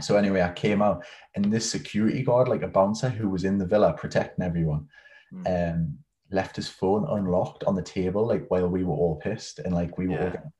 [0.00, 1.04] So anyway, I came out,
[1.34, 4.88] and this security guard, like a bouncer who was in the villa protecting everyone,
[5.32, 5.74] Mm.
[5.74, 5.98] um,
[6.34, 9.96] left his phone unlocked on the table, like while we were all pissed and like
[9.98, 10.30] we were all Yeah.
[10.32, 10.52] getting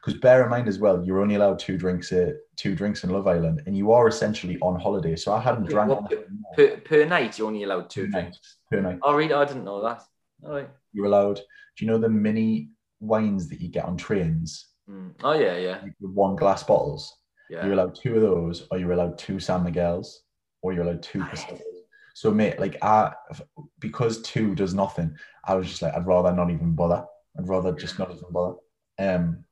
[0.00, 3.10] because bear in mind as well, you're only allowed two drinks, uh, two drinks in
[3.10, 5.16] Love Island, and you are essentially on holiday.
[5.16, 6.10] So I hadn't Yeah, drank
[6.54, 8.20] Per, per night, you're only allowed two per night.
[8.20, 8.56] drinks.
[8.70, 8.98] per night.
[9.02, 9.34] Oh, really?
[9.34, 10.02] I didn't know that.
[10.44, 10.70] All right.
[10.92, 11.38] You're allowed.
[11.74, 15.14] Do you know the mini wines that you get on trains, Mm.
[15.24, 17.12] Oh, yeah, yeah, one glass bottles?
[17.50, 17.64] Yeah.
[17.64, 20.22] You're allowed two of those, or you're allowed two San Miguel's,
[20.62, 21.24] or you're allowed two.
[22.16, 23.12] So, mate, like I,
[23.78, 27.04] because two does nothing, I was just like, I'd rather not even bother.
[27.38, 28.56] I'd rather just not even bother.
[28.98, 29.44] Um,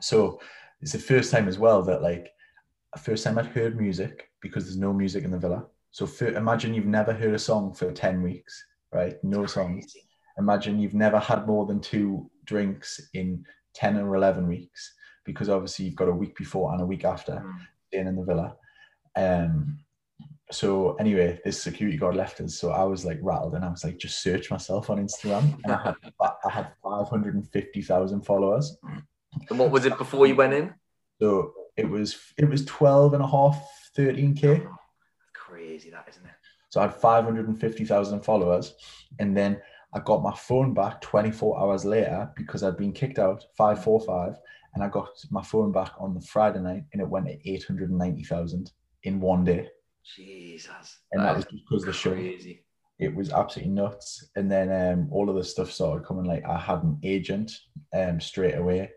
[0.00, 0.40] so
[0.80, 2.30] it's the first time as well that like,
[3.02, 5.66] first time I'd heard music because there's no music in the villa.
[5.90, 9.22] So for, imagine you've never heard a song for ten weeks, right?
[9.22, 9.94] No songs
[10.38, 14.94] imagine you've never had more than two drinks in 10 or 11 weeks
[15.26, 17.58] because obviously you've got a week before and a week after Mm.
[17.88, 18.56] staying in the villa
[19.16, 19.78] um
[20.50, 23.84] so anyway this security guard left us so i was like rattled and i was
[23.84, 25.94] like just search myself on instagram and i had,
[26.44, 28.76] I had 550000 followers
[29.48, 30.74] And what was it before you went in?
[31.20, 33.56] so it was it was 12 and a half
[33.96, 34.66] 13k
[35.50, 36.30] Crazy, that isn't it?
[36.68, 38.74] So I had 550,000 followers.
[39.18, 39.60] And then
[39.92, 44.34] I got my phone back 24 hours later because I'd been kicked out 545.
[44.74, 48.70] And I got my phone back on the Friday night and it went at 890,000
[49.02, 49.68] in one day.
[50.16, 50.98] Jesus.
[51.12, 52.12] And that was just because the show.
[52.12, 52.64] crazy.
[52.98, 54.28] It was absolutely nuts.
[54.36, 56.24] And then um, all of the stuff started coming.
[56.24, 57.50] Like I had an agent
[57.94, 58.90] um, straight away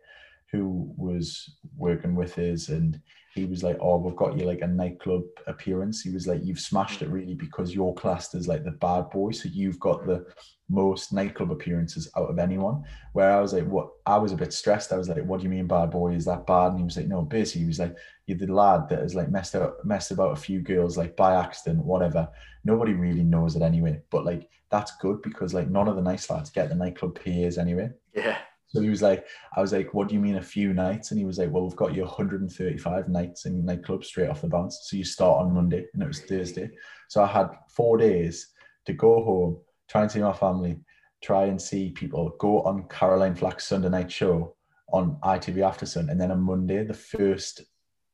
[0.51, 2.99] who was working with us and
[3.33, 6.01] he was like, Oh, we've got you like a nightclub appearance.
[6.01, 7.13] He was like, You've smashed it mm.
[7.13, 9.31] really because you're classed as like the bad boy.
[9.31, 10.07] So you've got mm.
[10.07, 10.25] the
[10.69, 12.83] most nightclub appearances out of anyone.
[13.13, 14.93] Where I was like, What I was a bit stressed.
[14.93, 16.13] I was like, What do you mean bad boy?
[16.13, 16.71] Is that bad?
[16.71, 17.95] And he was like, No, basically, he was like,
[18.27, 21.35] You're the lad that has like messed out messed about a few girls like by
[21.35, 22.29] accident, whatever.
[22.63, 23.99] Nobody really knows it anyway.
[24.11, 27.57] But like that's good because like none of the nice lads get the nightclub PAs
[27.57, 27.89] anyway.
[28.15, 28.37] Yeah.
[28.73, 31.11] So he was like, I was like, what do you mean a few nights?
[31.11, 34.47] And he was like, well, we've got you 135 nights in nightclubs straight off the
[34.47, 34.79] bounce.
[34.83, 36.71] So you start on Monday and it was Thursday.
[37.07, 38.51] So I had four days
[38.87, 39.57] to go home,
[39.87, 40.77] try and see my family,
[41.21, 44.55] try and see people, go on Caroline Flack's Sunday night show
[44.91, 46.09] on ITV After Sun.
[46.09, 47.61] And then on Monday, the first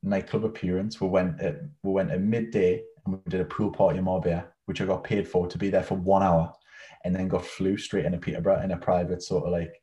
[0.03, 3.99] nightclub appearance, we went at, we went at midday and we did a pool party
[3.99, 6.53] in Marbella, which I got paid for to be there for one hour
[7.05, 9.73] and then got flew straight into Peterborough in a private sort of like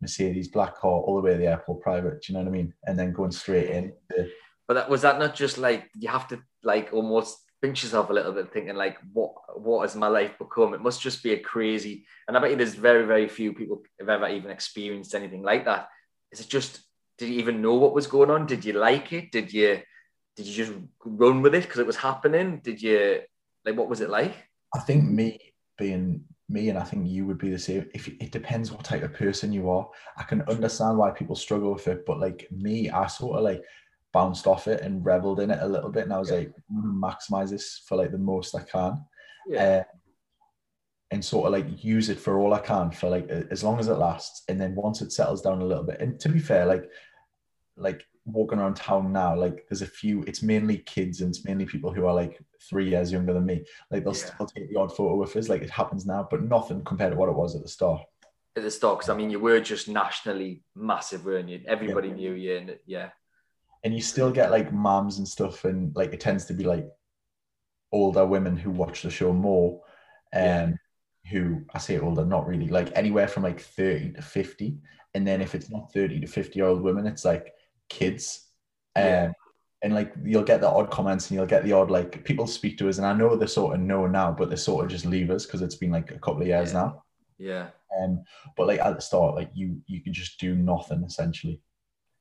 [0.00, 2.22] Mercedes black car all the way to the airport private.
[2.22, 2.74] Do you know what I mean?
[2.84, 3.92] And then going straight in.
[4.08, 4.30] The,
[4.66, 8.12] But that was that not just like you have to like almost pinch yourself a
[8.12, 10.74] little bit, thinking like, what what has my life become?
[10.74, 12.06] It must just be a crazy.
[12.26, 15.64] And I bet you there's very very few people have ever even experienced anything like
[15.66, 15.88] that.
[16.32, 16.80] Is it just?
[17.18, 18.46] Did you even know what was going on?
[18.46, 19.30] Did you like it?
[19.30, 19.80] Did you?
[20.36, 20.72] Did you just
[21.04, 22.60] run with it because it was happening?
[22.64, 23.20] Did you?
[23.64, 24.34] Like, what was it like?
[24.74, 25.38] I think me
[25.76, 27.88] being me, and I think you would be the same.
[27.94, 31.72] If it depends what type of person you are, I can understand why people struggle
[31.74, 32.04] with it.
[32.06, 33.62] But like me, I sort of like
[34.12, 36.38] bounced off it and reveled in it a little bit, and I was Yeah.
[36.38, 39.04] like, maximize this for like the most I can.
[39.46, 39.62] Yeah.
[39.62, 39.84] uh,
[41.12, 43.88] and sort of like use it for all I can for like as long as
[43.88, 44.44] it lasts.
[44.48, 46.88] And then once it settles down a little bit, and to be fair, like
[47.76, 50.22] like walking around town now, like there's a few.
[50.24, 53.64] It's mainly kids and it's mainly people who are like three years younger than me.
[53.90, 54.34] Like they'll Yeah.
[54.34, 55.48] still take the odd photo with us.
[55.48, 58.02] Like it happens now, but nothing compared to what it was at the start.
[58.56, 61.62] At the start, 'cause, I mean, you were just nationally massive, weren't you?
[61.66, 63.10] Everybody knew you, and yeah,
[63.84, 66.86] And you still get like moms and stuff, and like it tends to be like
[67.92, 69.82] older women who watch the show more.
[70.32, 70.72] Um, Yeah.
[71.30, 74.78] who I say older, not really, like anywhere from like 30 to 50.
[75.14, 77.52] And then if it's not 30 to 50 year old women, it's like
[77.90, 78.46] kids.
[78.96, 79.32] Um, Yeah.
[79.82, 82.76] And like you'll get the odd comments and you'll get the odd like people speak
[82.78, 85.06] to us, and I know they sort of know now, but they sort of just
[85.06, 86.80] leave us because it's been like a couple of years Yeah.
[86.80, 87.04] now.
[87.38, 87.66] yeah.
[87.98, 88.24] Um,
[88.58, 91.62] but like at the start, like you you can just do nothing essentially.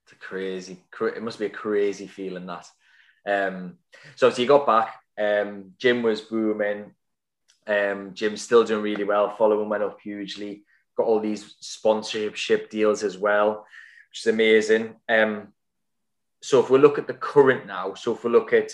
[0.06, 0.78] It's a crazy.
[1.02, 2.66] It must be a crazy feeling that.
[3.28, 3.78] Um,
[4.16, 4.96] so, so you got back.
[5.20, 6.96] Um, gym was booming.
[7.68, 9.36] Um, gym's still doing really well.
[9.38, 10.64] Following went up hugely.
[10.98, 13.66] Got all these sponsorship deals as well,
[14.10, 14.96] which is amazing.
[15.10, 15.50] Um,
[16.42, 18.72] so if we look at the current now, so if we look at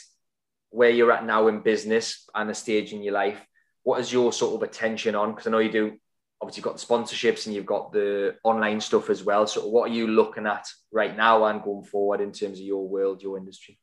[0.70, 3.40] where you're at now in business and the stage in your life,
[3.84, 5.32] what is your sort of attention on?
[5.32, 5.98] Because I know you do
[6.42, 9.48] obviously you've got the sponsorships and you've got the online stuff as well.
[9.48, 12.88] So what are you looking at right now and going forward in terms of your
[12.88, 13.80] world, your industry?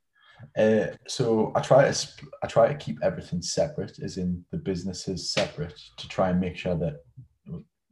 [0.57, 2.09] Uh, so I try to
[2.43, 6.57] I try to keep everything separate, as in the businesses separate, to try and make
[6.57, 6.97] sure that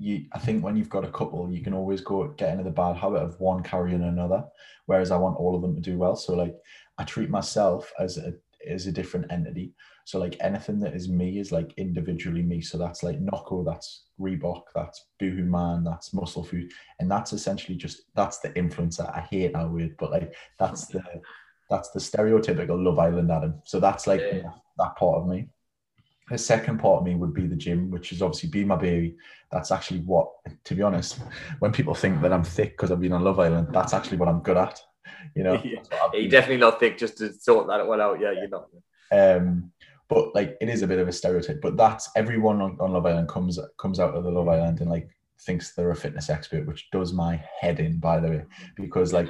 [0.01, 0.25] you.
[0.33, 2.97] I think when you've got a couple, you can always go get into the bad
[2.97, 4.45] habit of one carrying another.
[4.87, 6.17] Whereas I want all of them to do well.
[6.17, 6.57] So like
[6.99, 8.33] I treat myself as a
[8.69, 9.73] as a different entity.
[10.05, 12.61] So like anything that is me is like individually me.
[12.61, 18.03] So that's like Nocco, that's Reebok, that's Boohoo Man, that's Musclefood, and that's essentially just
[18.17, 19.09] that's the influencer.
[19.15, 21.03] I hate that word, but like that's the
[21.69, 23.55] that's the stereotypical Love Island Adam.
[23.65, 24.51] So that's like yeah.
[24.79, 25.49] that part of me.
[26.31, 29.17] The second part of me would be the gym, which is obviously be my baby.
[29.51, 30.29] That's actually what,
[30.65, 31.19] to be honest,
[31.59, 34.29] when people think that I'm thick because I've been on Love Island, that's actually what
[34.29, 34.81] I'm good at.
[35.35, 35.81] You know, yeah.
[36.15, 38.21] you're definitely not thick just to sort that one out.
[38.21, 38.69] Yeah, you're not.
[39.13, 39.73] Um,
[40.09, 41.61] but like it is a bit of a stereotype.
[41.61, 44.91] But that's everyone on, on Love Island comes comes out of the Love Island and
[44.91, 45.09] like
[45.41, 48.45] thinks they're a fitness expert, which does my head in, by the way,
[48.77, 49.29] because like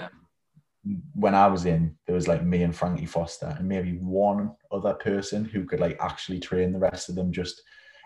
[1.15, 4.95] when I was in, there was like me and Frankie Foster and maybe one other
[4.95, 7.33] person who could like actually train the rest of them.
[7.33, 7.63] Just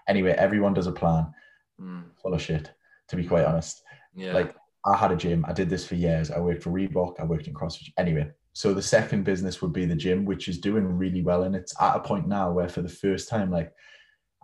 [0.09, 1.33] anyway, everyone does a plan.
[1.81, 2.05] Mm.
[2.23, 2.71] Full of shit,
[3.09, 3.83] to be quite honest.
[4.15, 4.33] Yeah.
[4.33, 4.55] Like
[4.85, 5.45] I had a gym.
[5.49, 6.31] I did this for years.
[6.31, 7.21] I worked for Reebok.
[7.21, 7.93] I worked in CrossFit.
[7.97, 11.45] Anyway, so the second business would be the gym, which is doing really well.
[11.45, 13.73] And it's at a point now where for the first time, like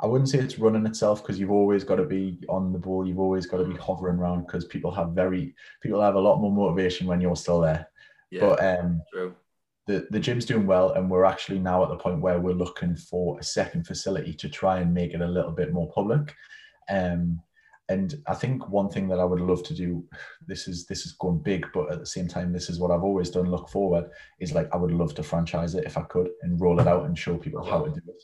[0.02, 3.06] I wouldn't say it's running itself because you've always got to be on the ball.
[3.06, 6.40] You've always got to be hovering around because people have very people have a lot
[6.40, 7.86] more motivation when you're still there.
[8.30, 9.34] Yeah, but um true.
[9.86, 12.94] the, the gym's doing well and we're actually now at the point where we're looking
[12.96, 16.34] for a second facility to try and make it a little bit more public.
[16.88, 17.40] Um
[17.88, 20.04] and I think one thing that I would love to do,
[20.46, 23.02] this is this is going big, but at the same time, this is what I've
[23.02, 23.50] always done.
[23.50, 26.78] Look forward is like I would love to franchise it if I could and roll
[26.78, 28.22] it out and show people how to do it.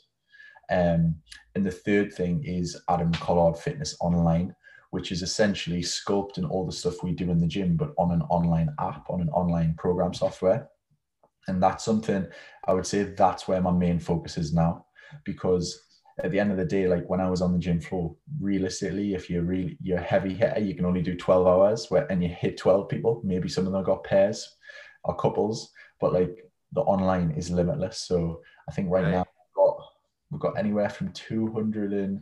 [0.73, 1.17] Um,
[1.57, 4.55] and the third thing is Adam Collard Fitness Online,
[4.91, 8.23] which is essentially sculpting all the stuff we do in the gym, but on an
[8.23, 10.69] online app, on an online program software.
[11.49, 12.27] And that's something
[12.67, 14.87] I would say that's where my main focus is now,
[15.25, 15.87] because
[16.23, 19.15] at the end of the day, like when I was on the gym floor, realistically,
[19.15, 22.23] if you're really you're a heavy hitter, you can only do 12 hours where and
[22.23, 23.21] you hit 12 people.
[23.23, 24.57] Maybe some of them got pairs
[25.05, 25.71] or couples,
[26.01, 26.37] but like
[26.73, 28.01] the online is limitless.
[28.01, 29.11] So I think right, right.
[29.11, 29.77] now we've got,
[30.31, 32.21] we've got anywhere from 200 and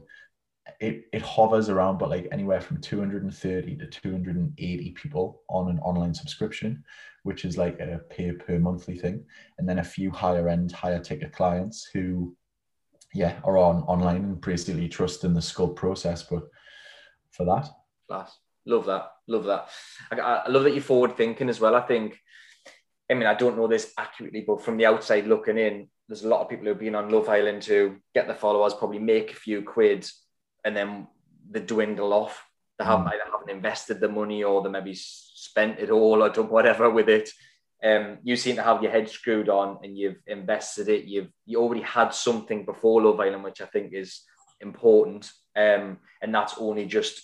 [0.80, 6.14] it, it hovers around, but like anywhere from 230 to 280 people on an online
[6.14, 6.82] subscription,
[7.22, 9.24] which is like a pay per monthly thing.
[9.58, 12.34] And then a few higher end, higher ticket clients who
[13.14, 16.22] yeah, are on online and basically trust in the sculpt process.
[16.24, 16.42] But
[17.30, 17.68] for that,
[18.08, 18.36] class,
[18.66, 19.68] love that, love that.
[20.10, 21.76] I, I love that you're forward thinking as well.
[21.76, 22.18] I think,
[23.10, 26.28] I mean, I don't know this accurately, but from the outside looking in, there's a
[26.28, 29.36] lot of people who've been on Love Island to get the followers, probably make a
[29.36, 30.06] few quid,
[30.64, 31.06] and then
[31.50, 32.44] they dwindle off.
[32.78, 33.08] They have mm.
[33.08, 37.08] either haven't invested the money or they maybe spent it all or done whatever with
[37.08, 37.30] it
[37.84, 41.04] um, you seem to have your head screwed on and you've invested it.
[41.04, 44.22] You've you already had something before Love Island, which I think is
[44.60, 45.30] important.
[45.54, 47.20] Um, and that's only just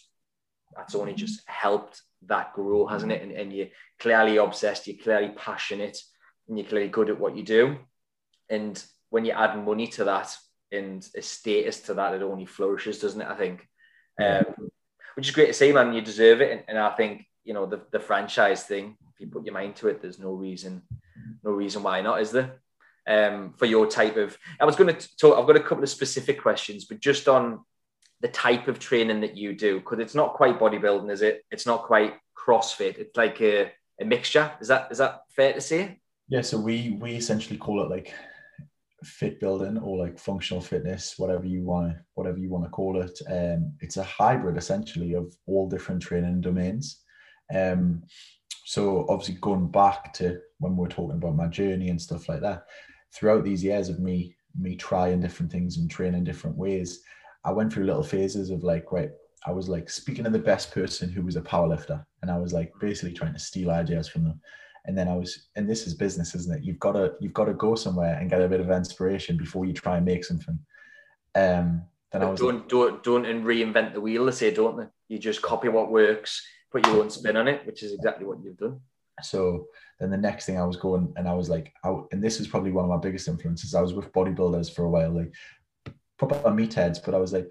[0.77, 3.23] that's only just helped that grow, hasn't it?
[3.23, 3.69] And, and you're
[3.99, 5.99] clearly obsessed, you're clearly passionate,
[6.47, 7.79] and you're clearly good at what you do.
[8.51, 10.37] And when you add money to that
[10.73, 13.29] and a status to that, it only flourishes, doesn't it?
[13.29, 13.67] I think.
[14.21, 14.45] Um,
[15.15, 15.93] which is great to see, man.
[15.93, 16.53] You deserve it.
[16.53, 19.77] And, and I think, you know, the, the franchise thing, If you put your mind
[19.77, 20.83] to it, there's no reason,
[21.43, 22.61] no reason why not, is there?
[23.07, 25.39] Um, for your type of, I was going to talk.
[25.39, 27.65] I've got a couple of specific questions, but just on
[28.21, 31.43] the type of training that you do, because it's not quite bodybuilding, is it?
[31.51, 32.99] It's not quite CrossFit.
[32.99, 34.53] It's like a, a mixture.
[34.61, 35.99] Is that is that fair to say?
[36.29, 36.43] Yeah.
[36.43, 38.15] So we we essentially call it like
[39.05, 43.19] fit building or like functional fitness, whatever you want, whatever you want to call it.
[43.29, 47.03] Um, it's a hybrid essentially of all different training domains.
[47.55, 48.03] Um,
[48.65, 52.41] so obviously going back to when we are talking about my journey and stuff like
[52.43, 52.65] that,
[53.15, 57.03] throughout these years of me me trying different things and training different ways,
[57.45, 59.11] I went through little phases of like, right,
[59.47, 62.53] I was like speaking to the best person who was a powerlifter, and I was
[62.53, 64.41] like basically trying to steal ideas from them.
[64.87, 66.65] And then I was, and this is business, isn't it?
[66.65, 69.65] You've got to you've got to go somewhere and get a bit of inspiration before
[69.65, 70.59] you try and make something.
[71.35, 74.25] Um, then but I was don't like, don't don't and reinvent the wheel.
[74.25, 74.87] They say, don't they?
[75.09, 78.43] You just copy what works put your own spin on it, which is exactly what
[78.43, 78.81] you've done.
[79.23, 79.67] So
[79.99, 82.49] then the next thing I was going and I was like, out, and this is
[82.49, 83.75] probably one of my biggest influences.
[83.75, 85.33] I was with bodybuilders for a while, like
[86.17, 87.51] proper meatheads, but I was like,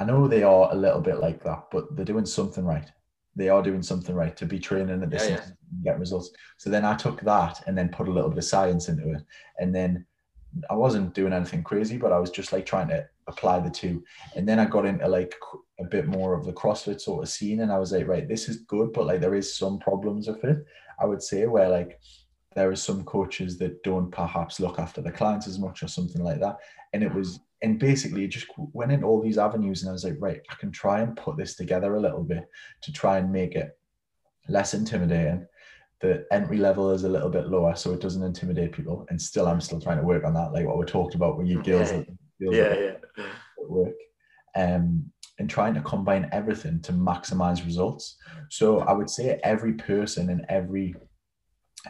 [0.00, 2.90] I know they are a little bit like that, but they're doing something right.
[3.38, 6.30] They are doing something right to be training at this Yeah, yeah, get results.
[6.56, 9.22] So then I took that and then put a little bit of science into it.
[9.58, 10.04] And then
[10.68, 14.02] I wasn't doing anything crazy, but I was just like trying to apply the two.
[14.34, 15.34] And then I got into like
[15.78, 17.60] a bit more of the CrossFit sort of scene.
[17.60, 20.42] And I was like, right, this is good, but like there is some problems with
[20.44, 20.64] it.
[21.00, 22.00] I would say where like
[22.56, 26.24] there are some coaches that don't perhaps look after the clients as much or something
[26.24, 26.56] like that.
[26.92, 29.82] And it was, and basically just went into all these avenues.
[29.82, 32.44] And I was like, right, I can try and put this together a little bit
[32.82, 33.76] to try and make it
[34.48, 35.46] less intimidating
[36.00, 39.04] the entry level is a little bit lower, so it doesn't intimidate people.
[39.10, 41.48] And still, I'm still trying to work on that, like what we talked about with
[41.48, 42.02] you girls, Yeah.
[42.40, 43.24] girls Yeah, at yeah.
[43.68, 43.94] work,
[44.54, 48.16] um, and trying to combine everything to maximize results.
[48.48, 50.94] So I would say every person and every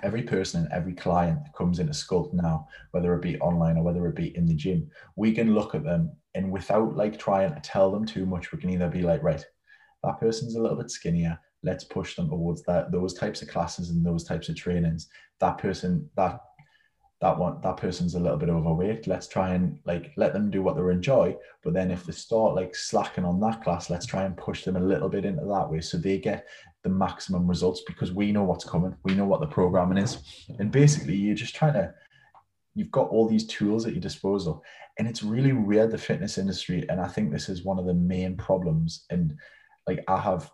[0.02, 3.82] every person and every client that comes into Sculpt now, whether it be online or
[3.82, 7.54] whether it be in the gym, we can look at them and without like trying
[7.54, 9.44] to tell them too much, we can either be like, right,
[10.04, 11.38] that person's a little bit skinnier.
[11.62, 15.08] Let's push them towards that those types of classes and those types of trainings.
[15.40, 16.40] That person, that
[17.20, 19.08] that one, that person's a little bit overweight.
[19.08, 21.36] Let's try and like let them do what they enjoy.
[21.64, 24.76] But then if they start like slacking on that class, let's try and push them
[24.76, 26.46] a little bit into that way so they get
[26.84, 28.96] the maximum results because we know what's coming.
[29.04, 30.18] We know what the programming is.
[30.58, 31.92] And basically you're just trying to
[32.74, 34.62] you've got all these tools at your disposal.
[34.98, 36.84] And it's really weird the fitness industry.
[36.88, 39.04] And I think this is one of the main problems.
[39.10, 39.36] And
[39.86, 40.50] like I have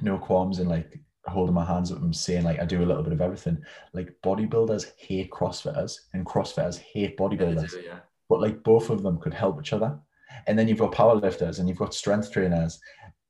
[0.00, 3.02] no qualms in like holding my hands up and saying like I do a little
[3.02, 3.62] bit of everything.
[3.92, 7.72] Like bodybuilders hate CrossFitters and CrossFitters hate bodybuilders.
[7.84, 7.98] Yeah.
[8.28, 9.98] But like both of them could help each other.
[10.46, 12.80] And then you've got powerlifters and you've got strength trainers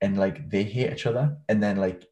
[0.03, 1.37] and like they hate each other.
[1.49, 2.05] And then like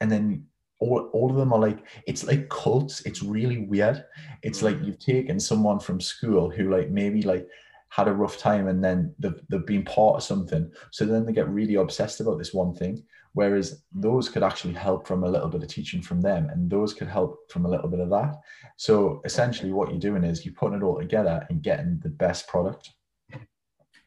[0.00, 0.46] and then
[0.80, 3.02] all, all of them are like it's like cults.
[3.02, 4.04] It's really weird.
[4.42, 7.46] It's like you've taken someone from school who like maybe like
[7.90, 10.68] had a rough time and then they've, they've been part of something.
[10.90, 13.04] So then they get really obsessed about this one thing.
[13.34, 16.94] Whereas those could actually help from a little bit of teaching from them, and those
[16.94, 18.36] could help from a little bit of that.
[18.76, 22.46] So essentially, what you're doing is you're putting it all together and getting the best
[22.46, 22.92] product.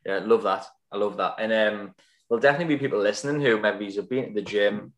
[0.06, 0.66] Yeah, I love that.
[0.94, 1.36] I love that.
[1.40, 1.96] And um,
[2.30, 4.94] there'll definitely be people listening who maybe have been at the gym,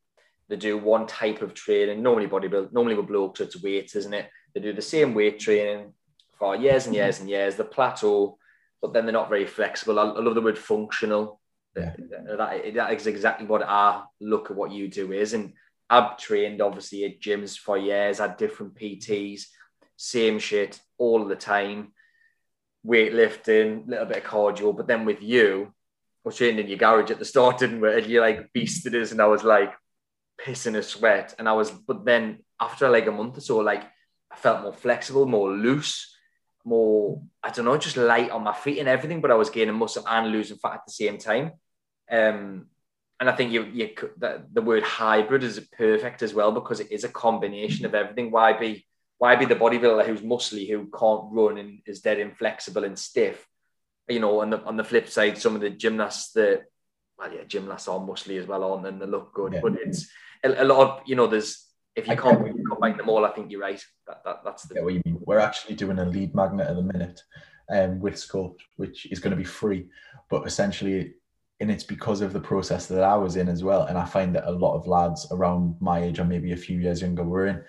[0.50, 4.30] they do one type of training, normally bodybuild, normally with blokes, it's weights, isn't it?
[4.54, 5.94] They do the same weight training
[6.38, 8.38] for years and years and years, the plateau,
[8.82, 10.00] but then they're not very flexible.
[10.00, 11.40] I, I love the word functional.
[11.78, 11.94] Yeah.
[12.38, 15.34] That, that is exactly what I look at what you do is.
[15.34, 15.54] And
[15.90, 19.44] I've trained obviously at gyms for years, had different PTs,
[19.98, 21.94] same shit all the time,
[22.86, 24.76] weightlifting, a little bit of cardio.
[24.76, 25.74] But then with you,
[26.24, 27.94] was training in your garage at the start, didn't we?
[27.94, 29.74] And you like beasted us, and I was like
[30.44, 31.36] pissing a sweat.
[31.38, 33.84] And I was, but then after like a month or so, like
[34.32, 36.16] I felt more flexible, more loose,
[36.66, 39.22] more, I don't know, just light on my feet and everything.
[39.22, 41.54] But I was gaining muscle and losing fat at the same time.
[42.12, 42.68] Um,
[43.20, 46.92] and I think you, you the, the word hybrid is perfect as well because it
[46.92, 48.32] is a combination of everything.
[48.32, 48.86] Why be
[49.18, 53.46] why be the bodybuilder who's muscly who can't run and is dead inflexible and stiff?
[54.10, 56.64] You know, on the on the flip side, some of the gymnasts that
[57.18, 58.88] well, yeah, gymnasts are muscly as well, aren't?
[58.88, 59.60] And they look good, Yeah.
[59.62, 60.08] but it's
[60.44, 61.28] a, a lot of you know.
[61.28, 63.84] There's if you I can't get- combine them all, I think you're right.
[64.08, 65.20] That, that that's the what you mean.
[65.26, 67.22] We're actually doing a lead magnet at the minute
[67.72, 69.90] um, with Sculpt, which is going to be free,
[70.30, 71.14] but essentially,
[71.60, 73.84] and it's because of the process that I was in as well.
[73.84, 76.80] And I find that a lot of lads around my age or maybe a few
[76.80, 77.62] years younger were in,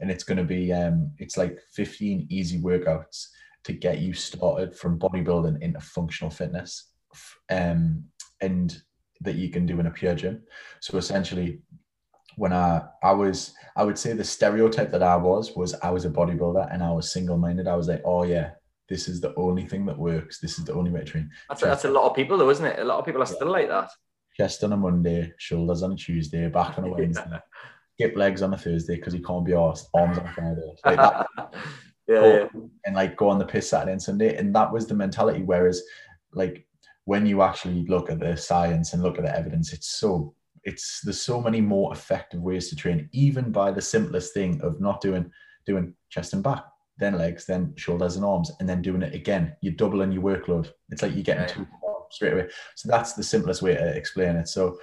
[0.00, 3.28] and it's going to be um, it's like 15 easy workouts
[3.68, 6.90] to get you started from bodybuilding into functional fitness,
[7.50, 8.02] um,
[8.40, 8.80] and
[9.20, 10.42] that you can do in a pure gym.
[10.80, 11.60] So essentially,
[12.36, 16.06] when I I was I would say the stereotype that I was was I was
[16.06, 17.68] a bodybuilder and I was single minded.
[17.68, 18.52] I was like, oh yeah,
[18.88, 20.40] this is the only thing that works.
[20.40, 21.30] This is the only way to train.
[21.50, 22.78] that's, a, that's a lot of people though, isn't it?
[22.78, 23.90] A lot of people are still like that.
[24.34, 27.38] Chest on a Monday, shoulders on a Tuesday, back on a Wednesday,
[27.96, 30.72] skip legs on a Thursday because you can't be asked, arms on a Friday.
[30.86, 31.26] Like that,
[32.08, 32.46] yeah, yeah.
[32.86, 34.36] and like go on the piss Saturday and Sunday.
[34.36, 35.42] And that was the mentality.
[35.42, 35.82] Whereas
[36.32, 36.66] like
[37.04, 40.34] when you actually look at the science and look at the evidence, it's so
[40.64, 44.80] it's there's so many more effective ways to train, even by the simplest thing of
[44.80, 45.30] not doing
[45.66, 46.64] doing chest and back,
[46.98, 49.54] then legs, then shoulders and arms, and then doing it again.
[49.60, 50.70] You're doubling your workload.
[50.90, 51.50] It's like you're getting Right.
[51.50, 51.66] two
[52.10, 52.48] straight away.
[52.74, 54.48] So that's the simplest way to explain it.
[54.48, 54.78] So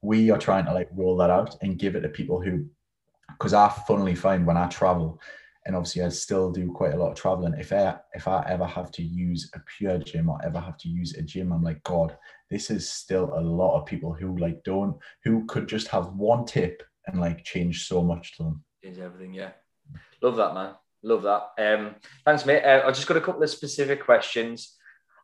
[0.00, 2.64] we are trying to like roll that out and give it to people who
[3.32, 5.20] because I funnily find when I travel,
[5.68, 7.52] and obviously I still do quite a lot of traveling.
[7.58, 10.88] If I if I ever have to use a pure gym or ever have to
[10.88, 12.16] use a gym, I'm like, God,
[12.50, 16.46] this is still a lot of people who like don't who could just have one
[16.46, 18.64] tip and like change so much to them.
[18.82, 19.50] Is everything, yeah.
[20.22, 20.72] Love that, man.
[21.02, 21.50] Love that.
[21.58, 22.64] Um, thanks, mate.
[22.64, 24.74] Uh, I've just got a couple of specific questions.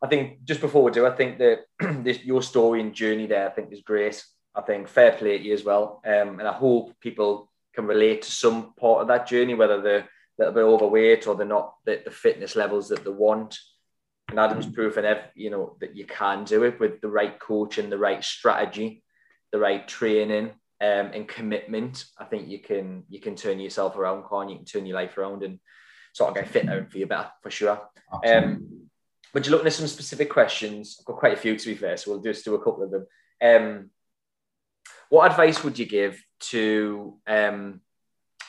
[0.03, 1.61] I think just before we do, I think that
[2.03, 4.23] this, your story and journey there, I think is great.
[4.53, 6.01] I think fair play to you as well.
[6.05, 10.07] Um, and I hope people can relate to some part of that journey, whether they're
[10.37, 13.57] little bit overweight or they're not the, the fitness levels that they want.
[14.29, 17.77] And Adam's proof and you know that you can do it with the right coach
[17.77, 19.03] and the right strategy,
[19.51, 22.05] the right training um, and commitment.
[22.17, 24.55] I think you can you can turn yourself around, can you?
[24.57, 25.59] can turn your life around and
[26.13, 27.79] sort of get fit and feel better for sure.
[28.25, 28.87] Um,
[29.31, 30.97] but you're looking at some specific questions.
[30.99, 32.91] I've got quite a few to be fair, so we'll just do a couple of
[32.91, 33.05] them.
[33.41, 33.89] Um,
[35.09, 37.81] what advice would you give to um,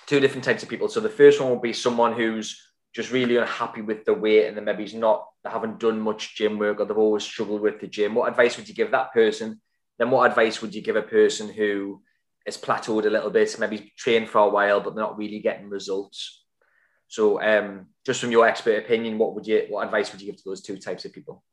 [0.07, 0.89] two different types of people?
[0.89, 2.61] So the first one will be someone who's
[2.95, 6.35] just really unhappy with the weight and then maybe he's not they haven't done much
[6.35, 8.15] gym work or they've always struggled with the gym.
[8.15, 9.61] What advice would you give that person?
[9.99, 12.03] Then what advice would you give a person who
[12.47, 15.69] has plateaued a little bit, maybe trained for a while, but they're not really getting
[15.69, 16.45] results?
[17.09, 20.37] So um, just from your expert opinion, what would you what advice would you give
[20.37, 21.45] to those two types of people?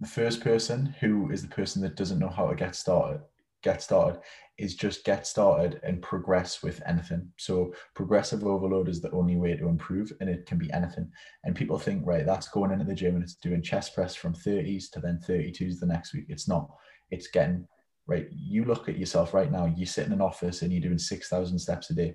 [0.00, 3.22] The first person who is the person that doesn't know how to get started
[3.62, 4.20] get started
[4.62, 7.28] is just get started and progress with anything.
[7.36, 11.10] So progressive overload is the only way to improve and it can be anything.
[11.42, 14.34] And people think, right, that's going into the gym and it's doing chest press from
[14.34, 16.26] 30s to then 32s the next week.
[16.28, 16.70] It's not.
[17.10, 17.66] It's getting
[18.06, 18.28] right.
[18.30, 21.58] You look at yourself right now, you sit in an office and you're doing 6,000
[21.58, 22.14] steps a day.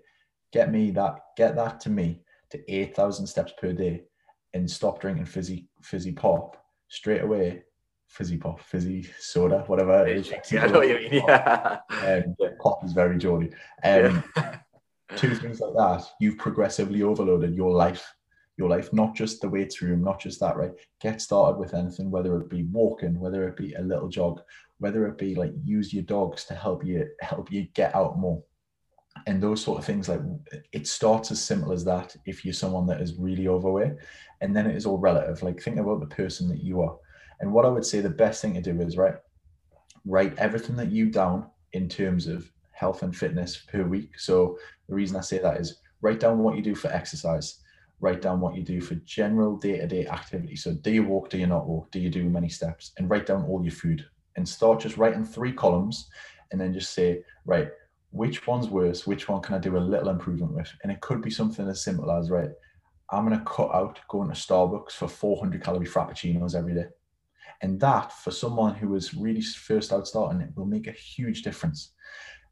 [0.54, 2.22] Get me that, get that to me
[2.52, 4.04] to 8,000 steps per day
[4.54, 6.56] and stop drinking fizzy, fizzy pop
[6.88, 7.64] straight away
[8.08, 10.52] fizzy pop, fizzy soda, whatever it is.
[10.52, 11.24] Yeah, I know what you mean.
[11.28, 11.80] Yeah.
[11.90, 13.52] Um, pop is very jolly.
[13.84, 14.60] Um, yeah.
[15.16, 18.14] two things like that, you've progressively overloaded your life.
[18.58, 20.72] Your life, not just the weights room, not just that, right?
[21.00, 24.42] Get started with anything, whether it be walking, whether it be a little jog,
[24.80, 28.42] whether it be like use your dogs to help you help you get out more
[29.26, 30.22] and those sort of things like
[30.72, 33.94] it starts as simple as that if you're someone that is really overweight
[34.42, 36.96] and then it is all relative like think about the person that you are
[37.40, 39.16] and what I would say the best thing to do is right,
[40.06, 44.20] write everything that you down in terms of health and fitness per week.
[44.20, 44.58] So
[44.88, 47.60] the reason I say that is write down what you do for exercise,
[48.00, 50.56] write down what you do for general day-to-day activity.
[50.56, 53.26] So do you walk, do you not walk, do you do many steps, and write
[53.26, 56.10] down all your food and start just writing three columns
[56.52, 57.70] and then just say, right,
[58.12, 59.06] which one's worse?
[59.06, 60.72] Which one can I do a little improvement with?
[60.84, 62.52] And it could be something as simple as, right,
[63.12, 66.86] I'm going to cut out going to Starbucks for 400 calorie frappuccinos every day.
[67.62, 71.42] And that, for someone who is really first out starting, it will make a huge
[71.42, 71.94] difference.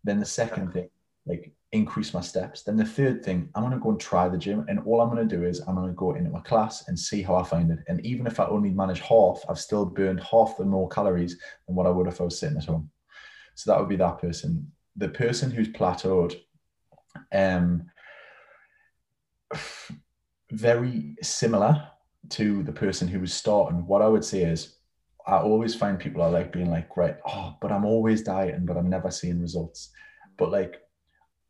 [0.04, 0.90] Then the second thing,
[1.26, 2.64] like increase my steps.
[2.64, 4.66] Then the third thing, I'm to go and try the gym.
[4.68, 6.98] And all I'm going to do is I'm going to go into my class and
[6.98, 7.80] see how I find it.
[7.88, 11.38] And even if I only manage half, I've still burned half the more calories
[11.68, 12.90] than what I would if I was sitting at home.
[13.56, 14.72] So that would be that person.
[14.96, 16.40] The person who's plateaued,
[17.34, 17.86] um,
[20.52, 21.88] very similar
[22.30, 23.86] to the person who was starting.
[23.86, 24.76] What I would say is
[25.28, 28.78] I always find people are like being like, right, oh, but I'm always dieting, but
[28.78, 29.90] I'm never seeing results.
[30.38, 30.82] But like,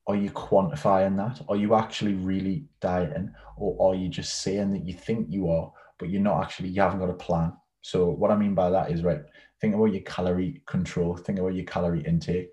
[0.08, 1.44] are you quantifying that?
[1.50, 3.34] Are you actually really dieting?
[3.58, 6.82] Or are you just saying that you think you are, but you're not actually, you
[6.82, 7.54] haven't got a plan?
[7.82, 9.22] So what I mean by that is right,
[9.60, 12.50] think about your calorie control, think about your calorie intake.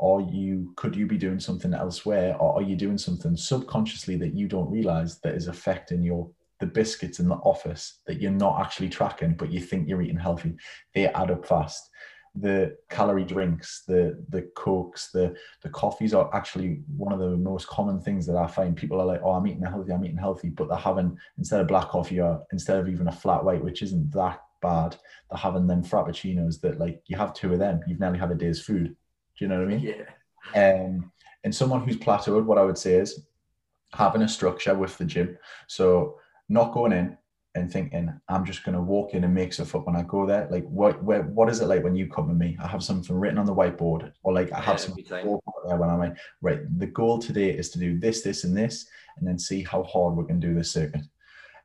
[0.00, 4.34] Are you could you be doing something elsewhere or are you doing something subconsciously that
[4.34, 6.28] you don't realize that is affecting your
[6.62, 10.16] the biscuits in the office that you're not actually tracking, but you think you're eating
[10.16, 10.54] healthy,
[10.94, 11.90] they add up fast.
[12.36, 17.66] The calorie drinks, the the cokes, the the coffees are actually one of the most
[17.66, 18.76] common things that I find.
[18.76, 21.66] People are like, "Oh, I'm eating healthy, I'm eating healthy," but they're having instead of
[21.66, 24.96] black coffee or instead of even a flat white, which isn't that bad,
[25.28, 28.36] they're having them frappuccinos that like you have two of them, you've nearly had a
[28.36, 28.86] day's food.
[29.36, 29.80] Do you know what I mean?
[29.80, 30.04] Yeah.
[30.54, 31.10] Um,
[31.42, 33.26] and someone who's plateaued, what I would say is
[33.94, 35.36] having a structure with the gym.
[35.66, 37.16] So not going in
[37.54, 40.26] and thinking I'm just going to walk in and make stuff up when I go
[40.26, 40.48] there.
[40.50, 42.56] Like, what where, what is it like when you come to me?
[42.62, 45.90] I have something written on the whiteboard, or like I have yeah, something there when
[45.90, 46.60] I'm like, right.
[46.78, 48.86] The goal today is to do this, this, and this,
[49.18, 51.02] and then see how hard we can do this circuit.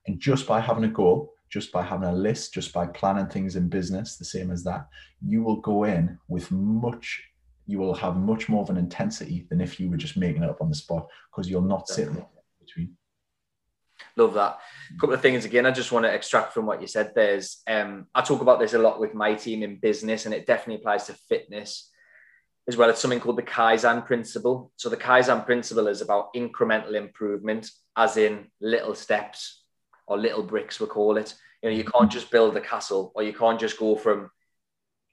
[0.08, 3.56] And just by having a goal, just by having a list, just by planning things
[3.56, 4.88] in business, the same as that,
[5.26, 7.24] you will go in with much.
[7.66, 10.50] You will have much more of an intensity than if you were just making it
[10.50, 12.10] up on the spot because you'll not sit
[12.60, 12.94] between
[14.18, 14.58] Love that.
[14.96, 15.68] A couple of things again.
[15.68, 17.12] I just want to extract from what you said.
[17.14, 20.48] There's, um, I talk about this a lot with my team in business, and it
[20.48, 21.92] definitely applies to fitness
[22.68, 22.90] as well.
[22.90, 24.72] It's something called the Kaizen principle.
[24.76, 29.64] So the Kaizen principle is about incremental improvement, as in little steps
[30.08, 31.36] or little bricks, we call it.
[31.62, 34.32] You know, you can't just build a castle, or you can't just go from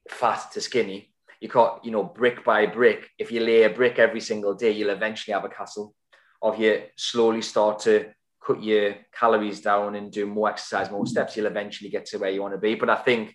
[0.08, 1.12] fat to skinny.
[1.40, 3.10] You can't, you know, brick by brick.
[3.18, 5.94] If you lay a brick every single day, you'll eventually have a castle
[6.40, 8.10] of you slowly start to
[8.44, 12.30] cut your calories down and do more exercise, more steps, you'll eventually get to where
[12.30, 12.74] you want to be.
[12.74, 13.34] But I think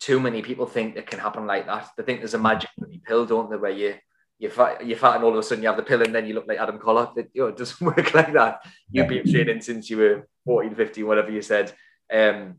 [0.00, 1.88] too many people think it can happen like that.
[1.96, 2.70] They think there's a magic
[3.06, 3.94] pill, don't they, where you
[4.38, 6.26] you're fat, you're fat and all of a sudden you have the pill and then
[6.26, 7.16] you look like Adam Collard.
[7.16, 8.60] It, you know, it doesn't work like that.
[8.90, 11.72] You've been training since you were 14, 15, whatever you said.
[12.12, 12.56] Um,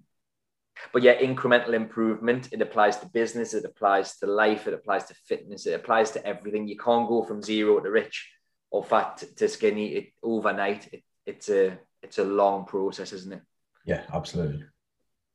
[0.91, 2.49] but yeah, incremental improvement.
[2.51, 3.53] It applies to business.
[3.53, 4.68] It applies to life.
[4.68, 5.68] It applies to fitness.
[5.68, 6.68] It applies to everything.
[6.68, 8.30] You can't go from zero to rich
[8.76, 10.89] or fat to skinny it, overnight.
[10.91, 13.41] It, it's a it's a long process, isn't it?
[13.86, 14.65] Yeah, absolutely.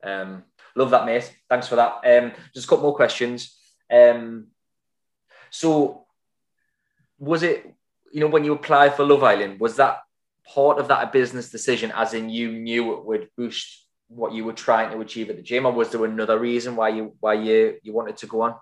[0.05, 0.45] Um,
[0.77, 1.35] love that, mate.
[1.49, 2.01] Thanks for that.
[2.05, 3.57] Um, just a couple more questions.
[3.91, 4.49] Um,
[5.49, 6.07] so,
[7.19, 7.75] was it
[8.13, 9.59] you know when you applied for Love Island?
[9.59, 10.01] Was that
[10.47, 14.45] part of that a business decision, as in you knew it would boost what you
[14.45, 17.35] were trying to achieve at the gym, or was there another reason why you why
[17.35, 18.55] you you wanted to go on?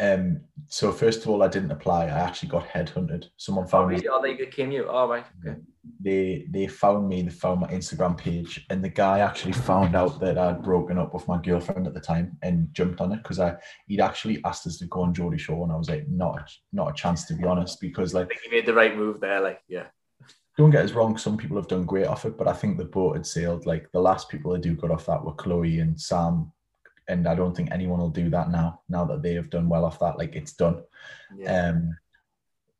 [0.00, 2.04] Um, so first of all, I didn't apply.
[2.04, 3.26] I actually got headhunted.
[3.36, 4.02] Someone found oh, really?
[4.02, 4.08] me.
[4.10, 4.86] Oh, they came you.
[4.88, 5.24] Oh, right.
[5.44, 5.58] Okay.
[6.00, 7.22] They they found me.
[7.22, 11.14] They found my Instagram page, and the guy actually found out that I'd broken up
[11.14, 14.66] with my girlfriend at the time and jumped on it because I he'd actually asked
[14.66, 17.34] us to go on Geordie Shore, and I was like, not not a chance to
[17.34, 19.40] be honest, because like I think you made the right move there.
[19.40, 19.86] Like, yeah
[20.58, 22.84] don't get us wrong, some people have done great off it, but I think the
[22.84, 23.64] boat had sailed.
[23.64, 26.52] Like the last people that do good off that were Chloe and Sam.
[27.08, 29.84] And I don't think anyone will do that now, now that they have done well
[29.84, 30.18] off that.
[30.18, 30.82] Like it's done.
[31.36, 31.70] Yeah.
[31.70, 31.96] Um,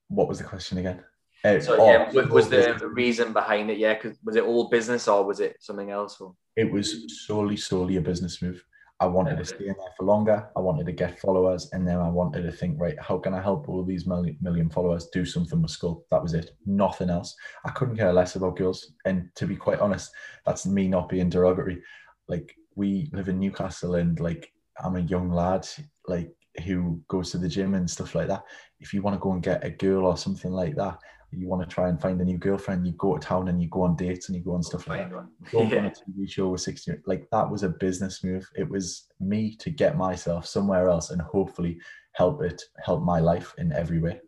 [0.08, 1.02] what was the question again?
[1.44, 3.78] Uh, so, oh, yeah, was the reason behind it?
[3.78, 6.20] Yeah, because was it all business or was it something else?
[6.20, 6.34] Or?
[6.56, 8.62] It was solely, solely a business move.
[9.00, 10.48] I wanted to stay in there for longer.
[10.56, 13.40] I wanted to get followers, and then I wanted to think, right, how can I
[13.40, 16.02] help all these million, million followers do something with Sculpt?
[16.10, 16.50] That was it.
[16.66, 17.36] Nothing else.
[17.64, 18.94] I couldn't care less about girls.
[19.04, 20.10] And to be quite honest,
[20.44, 21.80] that's me not being derogatory.
[22.26, 24.50] Like we live in Newcastle, and like
[24.82, 25.68] I'm a young lad,
[26.06, 26.30] like
[26.64, 28.44] who goes to the gym and stuff like that.
[28.80, 30.98] If you want to go and get a girl or something like that,
[31.30, 33.68] you want to try and find a new girlfriend, you go to town and you
[33.68, 35.26] go on dates and you go on stuff like that.
[35.52, 35.78] Go yeah.
[35.78, 38.48] on a TV show with 16, like that was a business move.
[38.56, 41.80] It was me to get myself somewhere else and hopefully
[42.12, 44.20] help it, help my life in every way.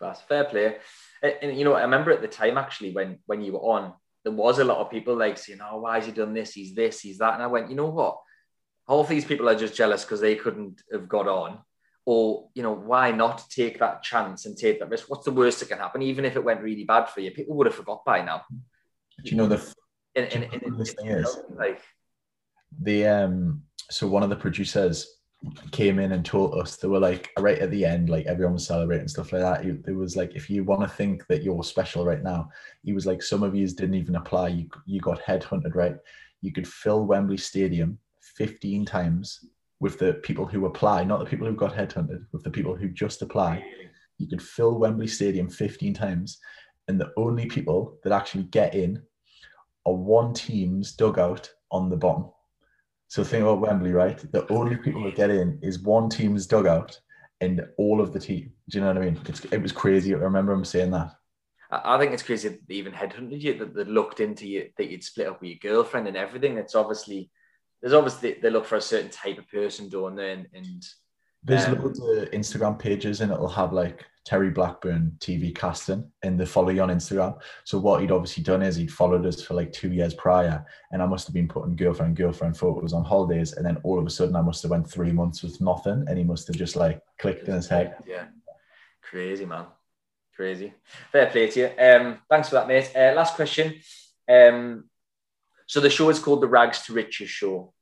[0.00, 0.76] That's fair play.
[1.22, 3.92] And, and, you know, I remember at the time actually when when you were on,
[4.24, 6.52] there was a lot of people like saying, "Oh, why has he done this?
[6.52, 8.18] He's this, he's that." And I went, you know what?
[8.86, 11.60] All these people are just jealous because they couldn't have got on
[12.04, 15.60] or you know why not take that chance and take that risk what's the worst
[15.60, 18.04] that can happen even if it went really bad for you people would have forgot
[18.04, 18.42] by now
[19.22, 19.74] do you know the
[20.14, 21.80] in, in, in, in thing is like
[22.80, 25.20] the um so one of the producers
[25.72, 28.66] came in and told us they were like right at the end like everyone was
[28.66, 32.04] celebrating stuff like that it, was like if you want to think that you're special
[32.04, 32.48] right now
[32.84, 35.96] he was like some of you didn't even apply you you got headhunted right
[36.42, 37.98] you could fill wembley stadium
[38.36, 39.44] 15 times
[39.82, 42.88] with the people who apply, not the people who got headhunted, with the people who
[42.88, 43.64] just apply.
[44.16, 46.38] You could fill Wembley Stadium 15 times,
[46.86, 49.02] and the only people that actually get in
[49.84, 52.30] are one team's dugout on the bottom.
[53.12, 54.16] So think about Wembley, right?
[54.32, 56.98] The only people that get in is one team's dugout
[57.42, 58.54] and all of the team.
[58.70, 59.20] Do you know what I mean?
[59.26, 60.14] It's, it was crazy.
[60.14, 61.12] I remember him saying that.
[61.70, 65.04] I think it's crazy they even headhunted you, that they looked into you, that you'd
[65.04, 66.56] split up with your girlfriend and everything.
[66.56, 67.30] It's obviously
[67.82, 70.82] there's obviously they look for a certain type of person doing there, and, and
[71.42, 76.38] there's um, loads of Instagram pages, and it'll have like Terry Blackburn TV casting, and
[76.38, 77.38] they follow you on Instagram.
[77.64, 81.02] So what he'd obviously done is he'd followed us for like two years prior, and
[81.02, 84.10] I must have been putting girlfriend girlfriend photos on holidays, and then all of a
[84.10, 87.00] sudden I must have went three months with nothing, and he must have just like
[87.18, 87.96] clicked in his head.
[88.06, 88.26] Yeah,
[89.02, 89.66] crazy man,
[90.36, 90.72] crazy.
[91.10, 91.66] Fair play to you.
[91.78, 92.92] Um, thanks for that, mate.
[92.94, 93.74] Uh, last question.
[94.28, 94.84] Um,
[95.66, 97.72] so the show is called the Rags to Riches Show.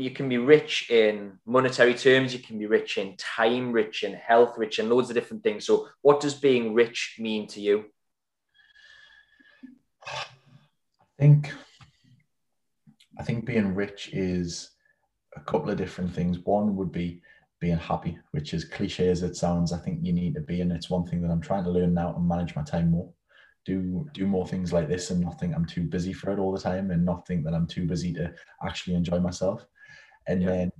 [0.00, 4.14] You can be rich in monetary terms, you can be rich in time, rich in
[4.14, 5.66] health, rich in loads of different things.
[5.66, 7.84] So, what does being rich mean to you?
[10.06, 10.24] I
[11.18, 11.52] think
[13.18, 14.70] I think being rich is
[15.36, 16.38] a couple of different things.
[16.44, 17.20] One would be
[17.60, 19.72] being happy, which is cliche as it sounds.
[19.72, 21.92] I think you need to be, and it's one thing that I'm trying to learn
[21.92, 23.12] now and manage my time more
[23.66, 26.52] do do more things like this and not think I'm too busy for it all
[26.52, 28.32] the time and not think that I'm too busy to
[28.64, 29.66] actually enjoy myself.
[30.30, 30.48] And yeah.
[30.48, 30.72] then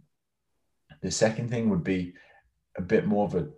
[1.02, 2.14] the second thing would be
[2.78, 3.48] a bit more of a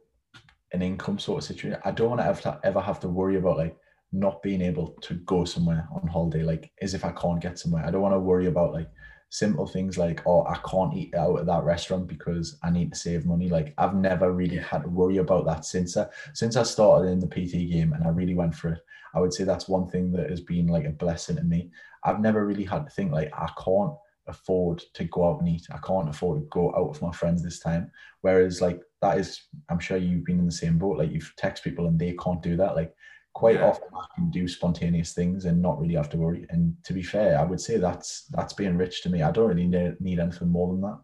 [0.72, 1.78] an income sort of situation.
[1.84, 3.76] I don't want to ever, ever have to worry about like
[4.10, 7.84] not being able to go somewhere on holiday, like as if I can't get somewhere.
[7.84, 8.88] I don't want to worry about like
[9.28, 12.98] simple things like, oh, I can't eat out at that restaurant because I need to
[12.98, 13.50] save money.
[13.50, 17.20] Like I've never really had to worry about that since I since I started in
[17.20, 18.80] the PT game and I really went for it.
[19.14, 21.70] I would say that's one thing that has been like a blessing to me.
[22.02, 23.92] I've never really had to think like I can't
[24.26, 25.66] afford to go out and eat.
[25.70, 27.90] I can't afford to go out with my friends this time.
[28.20, 30.98] Whereas like that is, I'm sure you've been in the same boat.
[30.98, 32.76] Like you've text people and they can't do that.
[32.76, 32.94] Like
[33.34, 33.66] quite Yeah.
[33.68, 36.46] often I can do spontaneous things and not really have to worry.
[36.50, 39.22] And to be fair, I would say that's that's being rich to me.
[39.22, 41.00] I don't really need, need anything more than that.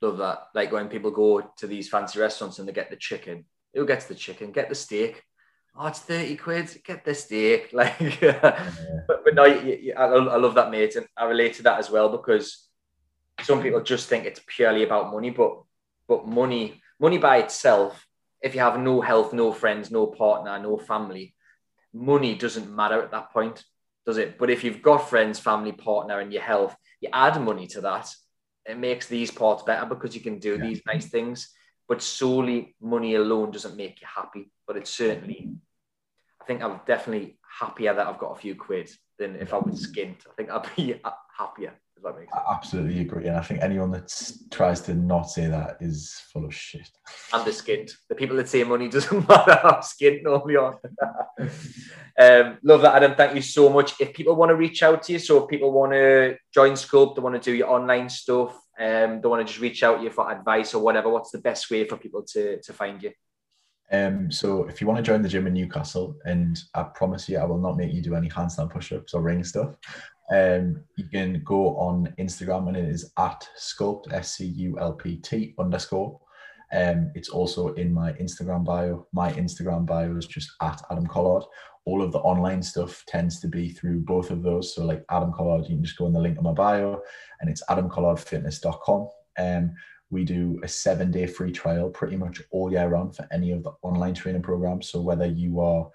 [0.00, 0.48] Love that.
[0.54, 3.44] Like when people go to these fancy restaurants and they get the chicken.
[3.74, 4.52] Who gets the chicken?
[4.52, 5.22] Get the steak.
[5.76, 6.80] Oh, it's 30 quid.
[6.84, 7.70] Get the steak.
[7.72, 10.96] Like, but, but no, you, you, I, I love that, mate.
[10.96, 12.68] And I relate to that as well because
[13.42, 15.62] some people just think it's purely about money, but
[16.06, 18.06] but money, money by itself,
[18.42, 21.34] if you have no health, no friends, no partner, no family,
[21.94, 23.64] money doesn't matter at that point,
[24.06, 24.38] does it?
[24.38, 28.14] But if you've got friends, family, partner, and your health, you add money to that.
[28.66, 30.62] It makes these parts better because you can do Yeah.
[30.68, 31.48] these nice things.
[31.88, 34.50] But solely money alone doesn't make you happy.
[34.66, 35.50] But it certainly,
[36.44, 39.86] I think I'm definitely happier that I've got a few quid than if I was
[39.86, 40.16] skint.
[40.30, 41.00] I think I'd be
[41.38, 41.72] happier.
[41.96, 42.44] If that makes sense.
[42.46, 43.28] I absolutely agree.
[43.28, 44.12] And I think anyone that
[44.50, 46.86] tries to not say that is full of shit.
[47.32, 47.92] and the skint.
[48.10, 50.74] The people that say money doesn't matter how skint normally on.
[51.40, 53.14] um, love that, Adam.
[53.14, 53.98] Thank you so much.
[53.98, 57.16] If people want to reach out to you, so if people want to join Sculpt,
[57.16, 60.04] they want to do your online stuff, um, they want to just reach out to
[60.04, 63.12] you for advice or whatever, what's the best way for people to, to find you?
[63.92, 67.38] Um, so if you want to join the gym in Newcastle, and I promise you,
[67.38, 69.76] I will not make you do any handstand push-ups or ring stuff.
[70.32, 74.94] Um, you can go on Instagram and it is at sculpt s c u l
[74.94, 76.18] p t underscore.
[76.72, 79.06] Um, it's also in my Instagram bio.
[79.12, 81.44] My Instagram bio is just at Adam Collard.
[81.84, 84.74] All of the online stuff tends to be through both of those.
[84.74, 87.02] So like Adam Collard, you can just go in the link on my bio,
[87.40, 89.08] and it's adamcollardfitness.com.
[89.38, 89.74] Um,
[90.10, 93.62] we do a seven day free trial pretty much all year round for any of
[93.62, 94.88] the online training programs.
[94.88, 95.90] So whether you are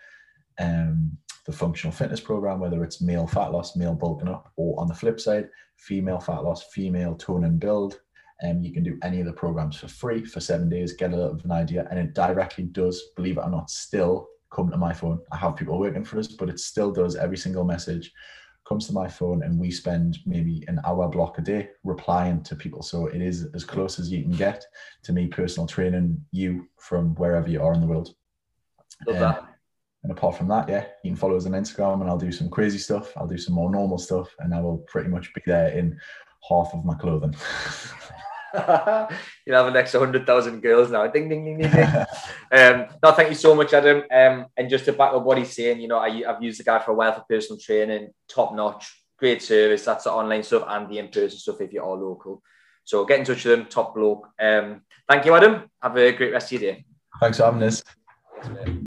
[0.60, 4.88] um, the functional fitness program, whether it's male fat loss, male bulking up, or on
[4.88, 8.01] the flip side, female fat loss, female tone and build,
[8.43, 11.16] um, you can do any of the programs for free for seven days, get a
[11.16, 14.78] little of an idea, and it directly does, believe it or not, still come to
[14.78, 15.20] my phone.
[15.32, 18.12] I have people working for us, but it still does every single message
[18.70, 22.55] comes to my phone and we spend maybe an hour block a day replying to
[22.55, 22.84] people.
[22.84, 24.63] So it is as close as you can get
[25.03, 28.13] to me personal training you from wherever you are in the world.
[29.07, 29.45] Love Um, that.
[30.03, 32.47] And apart from that, yeah, you can follow us on Instagram and I'll do some
[32.47, 33.11] crazy stuff.
[33.17, 35.99] I'll do some more normal stuff and I will pretty much be there in
[36.47, 37.36] half of my clothing.
[39.45, 41.08] You'll have an extra 100,000 girls now.
[41.08, 41.88] Ding, ding, ding, ding, ding.
[42.52, 44.04] Um, no, thank you so much, Adam.
[44.12, 46.64] Um, and just to back up what he's saying, you know, I, I've used the
[46.64, 49.86] guy for a while for personal training, top notch, great service.
[49.86, 52.41] That's the online stuff and the in person stuff if you are local.
[52.84, 54.30] So get in touch with him, top bloke.
[54.39, 55.70] Um, thank you, Adam.
[55.82, 56.86] Have a great rest of your day.
[57.20, 57.84] Thanks for having us.
[58.41, 58.72] Thanks.